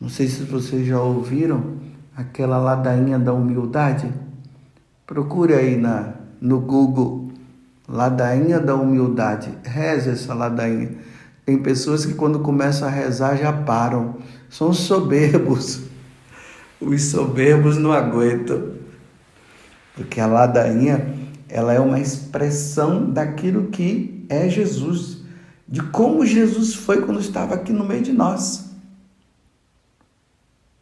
Não 0.00 0.08
sei 0.08 0.28
se 0.28 0.44
vocês 0.44 0.86
já 0.86 0.98
ouviram 0.98 1.74
aquela 2.16 2.56
ladainha 2.56 3.18
da 3.18 3.34
humildade. 3.34 4.10
Procure 5.06 5.52
aí 5.52 5.76
na, 5.76 6.14
no 6.40 6.58
Google, 6.58 7.30
ladainha 7.86 8.58
da 8.58 8.74
humildade. 8.74 9.50
Reze 9.62 10.08
essa 10.08 10.32
ladainha. 10.32 10.92
Tem 11.44 11.58
pessoas 11.58 12.06
que 12.06 12.14
quando 12.14 12.38
começam 12.38 12.88
a 12.88 12.90
rezar 12.90 13.36
já 13.36 13.52
param. 13.52 14.16
São 14.48 14.72
soberbos. 14.72 15.82
Os 16.80 17.02
soberbos 17.02 17.76
não 17.76 17.92
aguentam. 17.92 18.70
Porque 19.94 20.18
a 20.18 20.26
ladainha, 20.26 21.14
ela 21.46 21.74
é 21.74 21.80
uma 21.80 22.00
expressão 22.00 23.10
daquilo 23.10 23.64
que 23.64 24.24
é 24.30 24.48
Jesus, 24.48 25.18
de 25.68 25.82
como 25.82 26.24
Jesus 26.24 26.74
foi 26.74 27.02
quando 27.02 27.20
estava 27.20 27.54
aqui 27.54 27.70
no 27.70 27.84
meio 27.84 28.02
de 28.02 28.12
nós. 28.12 28.69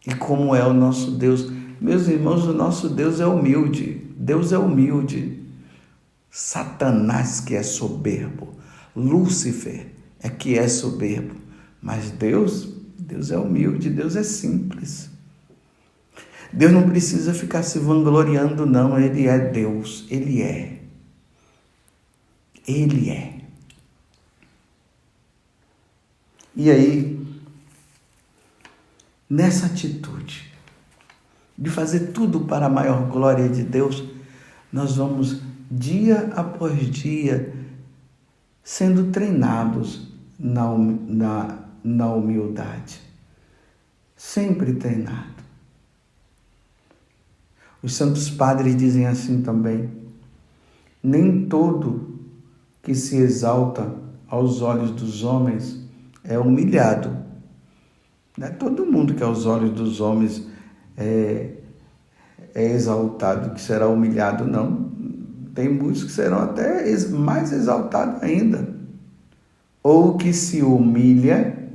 E 0.09 0.15
como 0.15 0.57
é 0.57 0.67
o 0.67 0.73
nosso 0.73 1.11
Deus. 1.11 1.53
Meus 1.79 2.09
irmãos, 2.09 2.47
o 2.47 2.55
nosso 2.55 2.89
Deus 2.89 3.21
é 3.21 3.27
humilde. 3.27 4.07
Deus 4.17 4.53
é 4.53 4.59
humilde. 4.59 5.45
Satanás 6.31 7.41
que 7.41 7.55
é 7.55 7.63
soberbo. 7.63 8.55
Lúcifer 8.97 9.89
é 10.19 10.31
que 10.31 10.59
é 10.59 10.67
soberbo. 10.67 11.35
Mas 11.83 12.11
Deus, 12.11 12.75
Deus 12.99 13.31
é 13.31 13.37
humilde, 13.37 13.91
Deus 13.91 14.17
é 14.17 14.23
simples. 14.23 15.11
Deus 16.51 16.73
não 16.73 16.89
precisa 16.89 17.35
ficar 17.35 17.63
se 17.63 17.79
vangloriando, 17.79 18.65
não. 18.65 18.99
Ele 18.99 19.27
é 19.27 19.39
Deus. 19.39 20.07
Ele 20.09 20.41
é. 20.41 20.79
Ele 22.67 23.11
é. 23.11 23.35
E 26.57 26.71
aí, 26.71 27.28
nessa 29.29 29.67
atitude 29.67 30.53
de 31.57 31.71
fazer 31.71 32.13
tudo 32.13 32.41
para 32.41 32.67
a 32.67 32.71
maior 32.71 33.09
glória 33.09 33.49
de 33.49 33.63
Deus, 33.63 34.05
nós 34.73 34.97
vamos 34.97 35.43
dia 35.71 36.33
após 36.37 36.79
dia 36.91 37.53
sendo 38.63 39.11
treinados 39.11 40.09
na, 40.39 40.77
na, 40.77 41.59
na 41.83 42.13
humildade. 42.13 43.01
Sempre 44.17 44.75
treinado. 44.75 45.39
Os 47.83 47.95
santos 47.95 48.31
padres 48.31 48.77
dizem 48.77 49.07
assim 49.07 49.43
também: 49.43 49.91
nem 51.03 51.47
todo 51.47 52.19
que 52.83 52.95
se 52.95 53.17
exalta 53.17 53.95
aos 54.29 54.61
olhos 54.61 54.91
dos 54.91 55.23
homens 55.23 55.81
é 56.25 56.39
humilhado. 56.39 57.17
Não 58.39 58.47
é 58.47 58.51
todo 58.51 58.87
mundo 58.87 59.15
que 59.15 59.23
aos 59.25 59.47
olhos 59.47 59.73
dos 59.73 60.01
homens 60.01 60.47
é, 60.97 61.55
é 62.55 62.71
exaltado 62.71 63.53
que 63.53 63.61
será 63.61 63.89
humilhado, 63.89 64.47
não. 64.47 64.93
Tem 65.57 65.69
muitos 65.69 66.05
que 66.05 66.13
serão 66.13 66.39
até 66.39 66.97
mais 67.09 67.53
exaltados 67.53 68.23
ainda. 68.23 68.77
Ou 69.83 70.17
que 70.17 70.33
se 70.33 70.63
humilha 70.63 71.69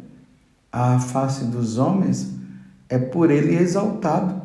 à 0.72 1.02
face 1.02 1.44
dos 1.44 1.78
homens 1.78 2.32
é 2.88 2.98
por 2.98 3.30
ele 3.30 3.58
exaltado. 3.58 4.42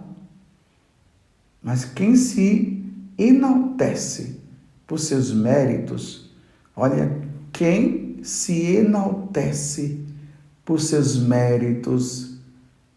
Mas 1.62 1.84
quem 1.84 2.16
se 2.16 2.84
enaltece 3.16 4.40
por 4.88 4.98
seus 4.98 5.32
méritos, 5.32 6.34
olha, 6.74 7.16
quem 7.52 8.18
se 8.24 8.74
enaltece 8.74 10.07
por 10.68 10.78
seus 10.82 11.16
méritos, 11.16 12.34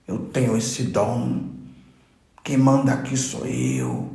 eu 0.06 0.20
tenho 0.26 0.58
esse 0.58 0.84
dom, 0.84 1.52
quem 2.44 2.58
manda 2.58 2.92
aqui 2.92 3.16
sou 3.16 3.46
eu. 3.46 4.12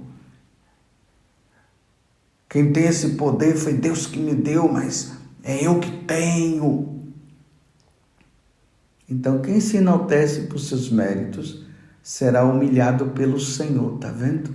Quem 2.50 2.70
tem 2.70 2.84
esse 2.84 3.14
poder 3.14 3.56
foi 3.56 3.72
Deus 3.72 4.06
que 4.06 4.18
me 4.18 4.34
deu, 4.34 4.70
mas 4.70 5.14
é 5.42 5.64
eu 5.64 5.80
que 5.80 5.90
tenho. 5.90 7.02
Então, 9.08 9.40
quem 9.40 9.58
se 9.58 9.78
enaltece 9.78 10.42
por 10.48 10.58
seus 10.58 10.90
méritos, 10.90 11.64
será 12.02 12.44
humilhado 12.44 13.06
pelo 13.12 13.40
Senhor, 13.40 13.96
tá 13.98 14.10
vendo? 14.12 14.54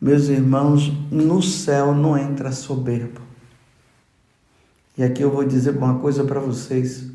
Meus 0.00 0.28
irmãos, 0.28 0.92
no 1.10 1.42
céu 1.42 1.92
não 1.92 2.16
entra 2.16 2.52
soberbo. 2.52 3.27
E 4.98 5.04
aqui 5.04 5.22
eu 5.22 5.30
vou 5.30 5.44
dizer 5.44 5.76
uma 5.76 6.00
coisa 6.00 6.24
para 6.24 6.40
vocês. 6.40 7.06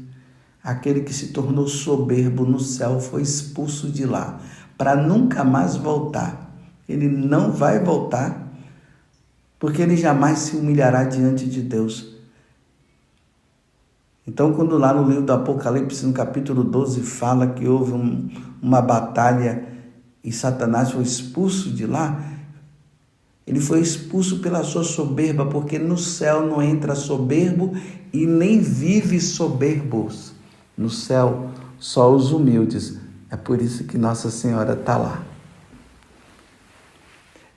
Aquele 0.63 1.01
que 1.01 1.13
se 1.13 1.33
tornou 1.33 1.67
soberbo 1.67 2.45
no 2.45 2.57
céu 2.57 3.01
foi 3.01 3.21
expulso 3.21 3.91
de 3.91 4.05
lá, 4.05 4.39
para 4.77 4.95
nunca 4.95 5.43
mais 5.43 5.75
voltar. 5.75 6.49
Ele 6.87 7.09
não 7.09 7.51
vai 7.51 7.83
voltar, 7.83 8.47
porque 9.59 9.81
ele 9.81 9.97
jamais 9.97 10.39
se 10.39 10.55
humilhará 10.55 11.03
diante 11.03 11.45
de 11.45 11.61
Deus. 11.61 12.15
Então, 14.25 14.53
quando 14.53 14.77
lá 14.77 14.93
no 14.93 15.05
livro 15.05 15.25
do 15.25 15.33
Apocalipse, 15.33 16.05
no 16.05 16.13
capítulo 16.13 16.63
12, 16.63 17.01
fala 17.01 17.47
que 17.47 17.67
houve 17.67 17.91
um, 17.91 18.29
uma 18.61 18.81
batalha 18.81 19.67
e 20.23 20.31
Satanás 20.31 20.91
foi 20.91 21.03
expulso 21.03 21.69
de 21.69 21.85
lá, 21.85 22.32
ele 23.45 23.59
foi 23.59 23.81
expulso 23.81 24.39
pela 24.39 24.63
sua 24.63 24.83
soberba, 24.83 25.45
porque 25.45 25.77
no 25.77 25.97
céu 25.97 26.45
não 26.45 26.61
entra 26.61 26.95
soberbo 26.95 27.73
e 28.11 28.25
nem 28.25 28.61
vive 28.61 29.19
soberbos. 29.19 30.33
No 30.77 30.89
céu, 30.89 31.49
só 31.77 32.13
os 32.13 32.31
humildes. 32.31 32.97
É 33.29 33.35
por 33.35 33.61
isso 33.61 33.83
que 33.83 33.97
Nossa 33.97 34.31
Senhora 34.31 34.73
está 34.73 34.97
lá. 34.97 35.23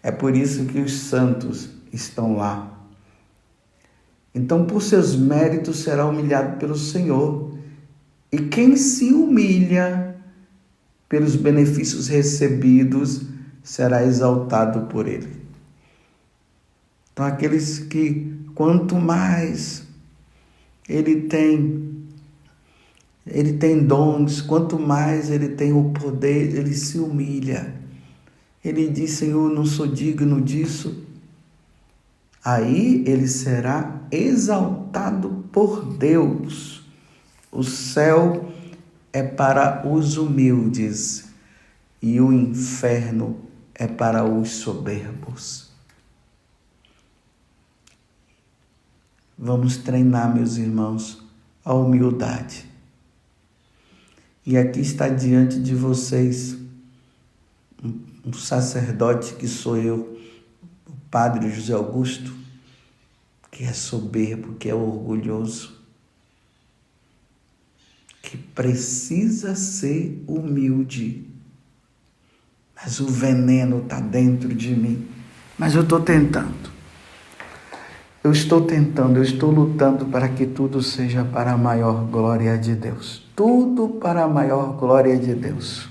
É 0.02 0.10
por 0.10 0.34
isso 0.34 0.64
que 0.66 0.80
os 0.80 0.92
santos 0.92 1.68
estão 1.92 2.36
lá. 2.36 2.72
Então, 4.34 4.66
por 4.66 4.82
seus 4.82 5.14
méritos, 5.14 5.78
será 5.78 6.04
humilhado 6.04 6.58
pelo 6.58 6.76
Senhor. 6.76 7.56
E 8.30 8.38
quem 8.38 8.76
se 8.76 9.12
humilha 9.12 10.16
pelos 11.08 11.36
benefícios 11.36 12.08
recebidos 12.08 13.22
será 13.62 14.04
exaltado 14.04 14.86
por 14.86 15.06
ele. 15.06 15.45
Então, 17.16 17.24
aqueles 17.24 17.78
que, 17.78 18.30
quanto 18.54 18.96
mais 18.96 19.84
ele 20.86 21.22
tem 21.22 22.04
ele 23.26 23.54
tem 23.54 23.86
dons, 23.86 24.42
quanto 24.42 24.78
mais 24.78 25.30
ele 25.30 25.48
tem 25.48 25.72
o 25.72 25.92
poder, 25.92 26.54
ele 26.54 26.74
se 26.74 26.98
humilha. 26.98 27.74
Ele 28.62 28.86
diz: 28.90 29.12
Senhor, 29.12 29.50
não 29.50 29.64
sou 29.64 29.86
digno 29.86 30.42
disso. 30.42 31.06
Aí 32.44 33.02
ele 33.06 33.26
será 33.26 34.02
exaltado 34.10 35.46
por 35.50 35.96
Deus. 35.96 36.84
O 37.50 37.64
céu 37.64 38.52
é 39.10 39.22
para 39.22 39.88
os 39.88 40.18
humildes 40.18 41.30
e 42.02 42.20
o 42.20 42.30
inferno 42.30 43.38
é 43.74 43.86
para 43.86 44.22
os 44.22 44.50
soberbos. 44.50 45.65
Vamos 49.38 49.76
treinar, 49.76 50.34
meus 50.34 50.56
irmãos, 50.56 51.22
a 51.64 51.74
humildade. 51.74 52.64
E 54.46 54.56
aqui 54.56 54.80
está 54.80 55.08
diante 55.08 55.60
de 55.60 55.74
vocês 55.74 56.56
um 58.24 58.32
sacerdote 58.32 59.34
que 59.34 59.46
sou 59.46 59.76
eu, 59.76 60.18
o 60.86 60.92
Padre 61.10 61.50
José 61.50 61.72
Augusto, 61.72 62.34
que 63.50 63.64
é 63.64 63.72
soberbo, 63.72 64.54
que 64.54 64.68
é 64.68 64.74
orgulhoso, 64.74 65.76
que 68.22 68.36
precisa 68.36 69.54
ser 69.54 70.22
humilde. 70.26 71.24
Mas 72.74 73.00
o 73.00 73.06
veneno 73.06 73.82
está 73.82 74.00
dentro 74.00 74.54
de 74.54 74.74
mim. 74.74 75.08
Mas 75.58 75.74
eu 75.74 75.82
estou 75.82 76.00
tentando. 76.00 76.75
Eu 78.26 78.32
estou 78.32 78.62
tentando, 78.62 79.18
eu 79.18 79.22
estou 79.22 79.52
lutando 79.52 80.06
para 80.06 80.28
que 80.28 80.46
tudo 80.46 80.82
seja 80.82 81.24
para 81.24 81.52
a 81.52 81.56
maior 81.56 82.02
glória 82.06 82.58
de 82.58 82.74
Deus. 82.74 83.24
Tudo 83.36 83.88
para 84.00 84.24
a 84.24 84.28
maior 84.28 84.72
glória 84.72 85.16
de 85.16 85.32
Deus. 85.32 85.88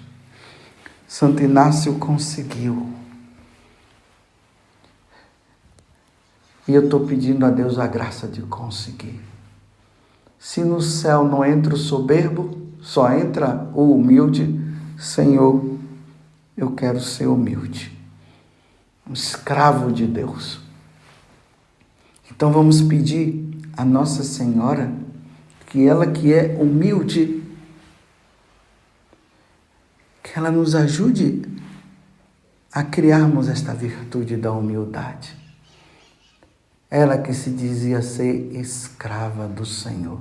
Santo 1.08 1.42
Inácio 1.42 1.96
conseguiu. 1.96 2.90
E 6.68 6.74
eu 6.74 6.84
estou 6.84 7.08
pedindo 7.08 7.46
a 7.46 7.50
Deus 7.50 7.80
a 7.80 7.88
graça 7.88 8.28
de 8.28 8.42
conseguir. 8.42 9.22
Se 10.38 10.62
no 10.62 10.82
céu 10.82 11.24
não 11.24 11.46
entra 11.46 11.74
o 11.74 11.78
soberbo, 11.78 12.68
só 12.82 13.14
entra 13.14 13.70
o 13.74 13.94
humilde, 13.94 14.60
Senhor, 14.98 15.64
eu 16.58 16.72
quero 16.72 17.00
ser 17.00 17.28
humilde, 17.28 17.98
um 19.10 19.14
escravo 19.14 19.90
de 19.90 20.06
Deus 20.06 20.65
então 22.36 22.52
vamos 22.52 22.82
pedir 22.82 23.50
a 23.78 23.86
Nossa 23.86 24.22
Senhora 24.22 24.92
que 25.68 25.88
ela 25.88 26.08
que 26.08 26.34
é 26.34 26.58
humilde, 26.60 27.42
que 30.22 30.38
ela 30.38 30.52
nos 30.52 30.76
ajude 30.76 31.44
a 32.72 32.84
criarmos 32.84 33.48
esta 33.48 33.74
virtude 33.74 34.36
da 34.36 34.52
humildade. 34.52 35.34
Ela 36.92 37.18
que 37.18 37.34
se 37.34 37.50
dizia 37.50 38.02
ser 38.02 38.52
escrava 38.54 39.48
do 39.48 39.66
Senhor. 39.66 40.20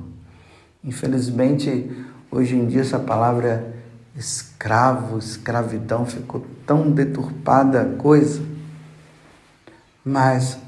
Infelizmente, 0.85 1.91
hoje 2.31 2.55
em 2.55 2.67
dia 2.69 2.83
essa 2.83 2.99
palavra 2.99 3.75
escravo, 4.17 5.19
escravidão 5.19 6.07
ficou 6.07 6.47
tão 6.65 6.93
deturpada 6.93 7.97
coisa. 7.99 8.41
Mas 10.05 10.59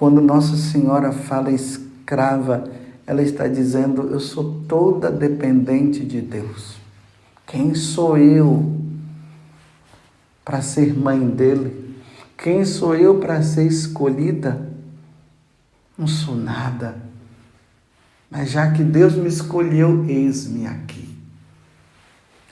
quando 0.00 0.18
Nossa 0.22 0.56
Senhora 0.56 1.12
fala 1.12 1.50
escrava, 1.50 2.64
ela 3.06 3.20
está 3.20 3.46
dizendo: 3.46 4.08
Eu 4.10 4.18
sou 4.18 4.62
toda 4.66 5.10
dependente 5.10 6.06
de 6.06 6.22
Deus. 6.22 6.76
Quem 7.46 7.74
sou 7.74 8.16
eu 8.16 8.80
para 10.42 10.62
ser 10.62 10.98
mãe 10.98 11.28
dele? 11.28 11.98
Quem 12.38 12.64
sou 12.64 12.94
eu 12.96 13.18
para 13.18 13.42
ser 13.42 13.66
escolhida? 13.66 14.70
Não 15.98 16.06
sou 16.06 16.34
nada. 16.34 16.96
Mas 18.30 18.50
já 18.50 18.70
que 18.72 18.82
Deus 18.82 19.14
me 19.14 19.28
escolheu, 19.28 20.06
eis-me 20.08 20.66
aqui. 20.66 21.14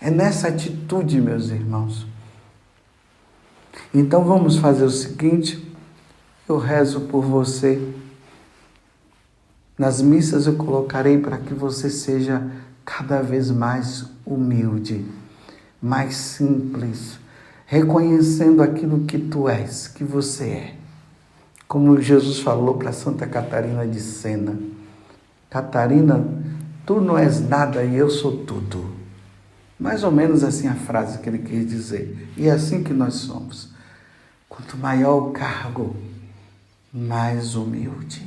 É 0.03 0.11
nessa 0.11 0.49
atitude, 0.49 1.19
meus 1.19 1.49
irmãos. 1.49 2.07
Então 3.95 4.23
vamos 4.23 4.59
fazer 4.59 4.85
o 4.85 4.91
seguinte 4.91 5.68
eu 6.49 6.59
rezo 6.59 7.03
por 7.03 7.23
você. 7.23 7.93
Nas 9.79 10.01
missas 10.01 10.47
eu 10.47 10.57
colocarei 10.57 11.19
para 11.19 11.39
que 11.39 11.55
você 11.55 11.91
seja 11.91 12.43
cada 12.85 13.21
vez 13.21 13.51
mais 13.51 14.07
humilde, 14.25 15.05
mais 15.81 16.17
simples, 16.17 17.19
reconhecendo 17.67 18.63
aquilo 18.63 19.05
que 19.05 19.19
tu 19.19 19.49
és, 19.49 19.89
que 19.89 20.03
você 20.03 20.45
é. 20.45 20.75
Como 21.69 22.01
Jesus 22.01 22.41
falou 22.41 22.75
para 22.75 22.93
Santa 22.93 23.27
Catarina 23.27 23.87
de 23.87 24.01
Sena: 24.01 24.59
Catarina, 25.51 26.27
tu 26.87 27.01
não 27.01 27.19
és 27.19 27.47
nada 27.47 27.85
e 27.85 27.95
eu 27.95 28.09
sou 28.09 28.45
tudo. 28.45 28.97
Mais 29.79 30.03
ou 30.03 30.11
menos 30.11 30.43
assim 30.43 30.67
a 30.67 30.75
frase 30.75 31.19
que 31.19 31.29
ele 31.29 31.39
quis 31.39 31.69
dizer. 31.69 32.31
E 32.37 32.49
é 32.49 32.51
assim 32.51 32.83
que 32.83 32.93
nós 32.93 33.15
somos. 33.15 33.69
Quanto 34.49 34.77
maior 34.77 35.29
o 35.29 35.31
cargo, 35.31 35.95
mais 36.93 37.55
humilde. 37.55 38.27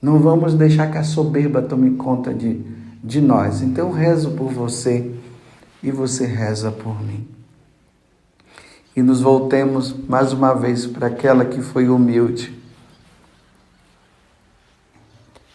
Não 0.00 0.18
vamos 0.18 0.54
deixar 0.54 0.90
que 0.90 0.98
a 0.98 1.04
soberba 1.04 1.62
tome 1.62 1.96
conta 1.96 2.32
de, 2.32 2.60
de 3.02 3.20
nós. 3.20 3.62
Então 3.62 3.88
eu 3.88 3.92
rezo 3.92 4.32
por 4.32 4.50
você 4.50 5.14
e 5.82 5.90
você 5.90 6.26
reza 6.26 6.70
por 6.70 7.02
mim. 7.02 7.28
E 8.96 9.02
nos 9.02 9.20
voltemos 9.20 9.92
mais 9.92 10.32
uma 10.32 10.54
vez 10.54 10.86
para 10.86 11.06
aquela 11.06 11.44
que 11.44 11.60
foi 11.60 11.88
humilde. 11.88 12.58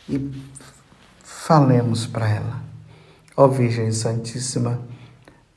E 0.08 0.32
falemos 1.24 2.06
para 2.06 2.30
ela: 2.30 2.64
Ó 3.36 3.48
Virgem 3.48 3.92
Santíssima, 3.92 4.80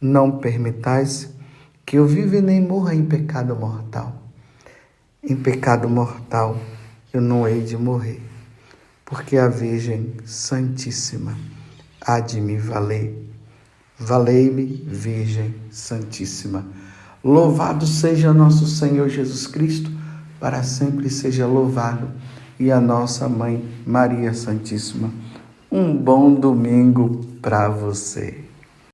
não 0.01 0.39
permitais 0.39 1.33
que 1.85 1.97
eu 1.97 2.07
viva 2.07 2.41
nem 2.41 2.61
morra 2.61 2.95
em 2.95 3.05
pecado 3.05 3.55
mortal 3.55 4.28
em 5.23 5.37
pecado 5.37 5.89
mortal 5.89 6.57
eu 7.13 7.21
não 7.21 7.47
hei 7.47 7.61
de 7.61 7.77
morrer, 7.77 8.23
porque 9.05 9.37
a 9.37 9.49
Virgem 9.49 10.15
Santíssima 10.25 11.37
há 12.01 12.21
de 12.21 12.41
me 12.41 12.57
valer. 12.57 13.27
Valei-me, 13.99 14.65
Virgem 14.87 15.55
Santíssima. 15.71 16.65
Louvado 17.25 17.87
seja 17.87 18.33
nosso 18.33 18.67
Senhor 18.67 19.09
Jesus 19.09 19.47
Cristo, 19.47 19.91
para 20.39 20.63
sempre 20.63 21.11
seja 21.11 21.47
louvado, 21.47 22.09
e 22.61 22.71
a 22.71 22.81
nossa 22.81 23.29
mãe 23.29 23.69
Maria 23.85 24.33
Santíssima. 24.33 25.11
Um 25.71 25.97
bom 25.97 26.33
domingo 26.33 27.25
para 27.43 27.69
você. 27.69 28.48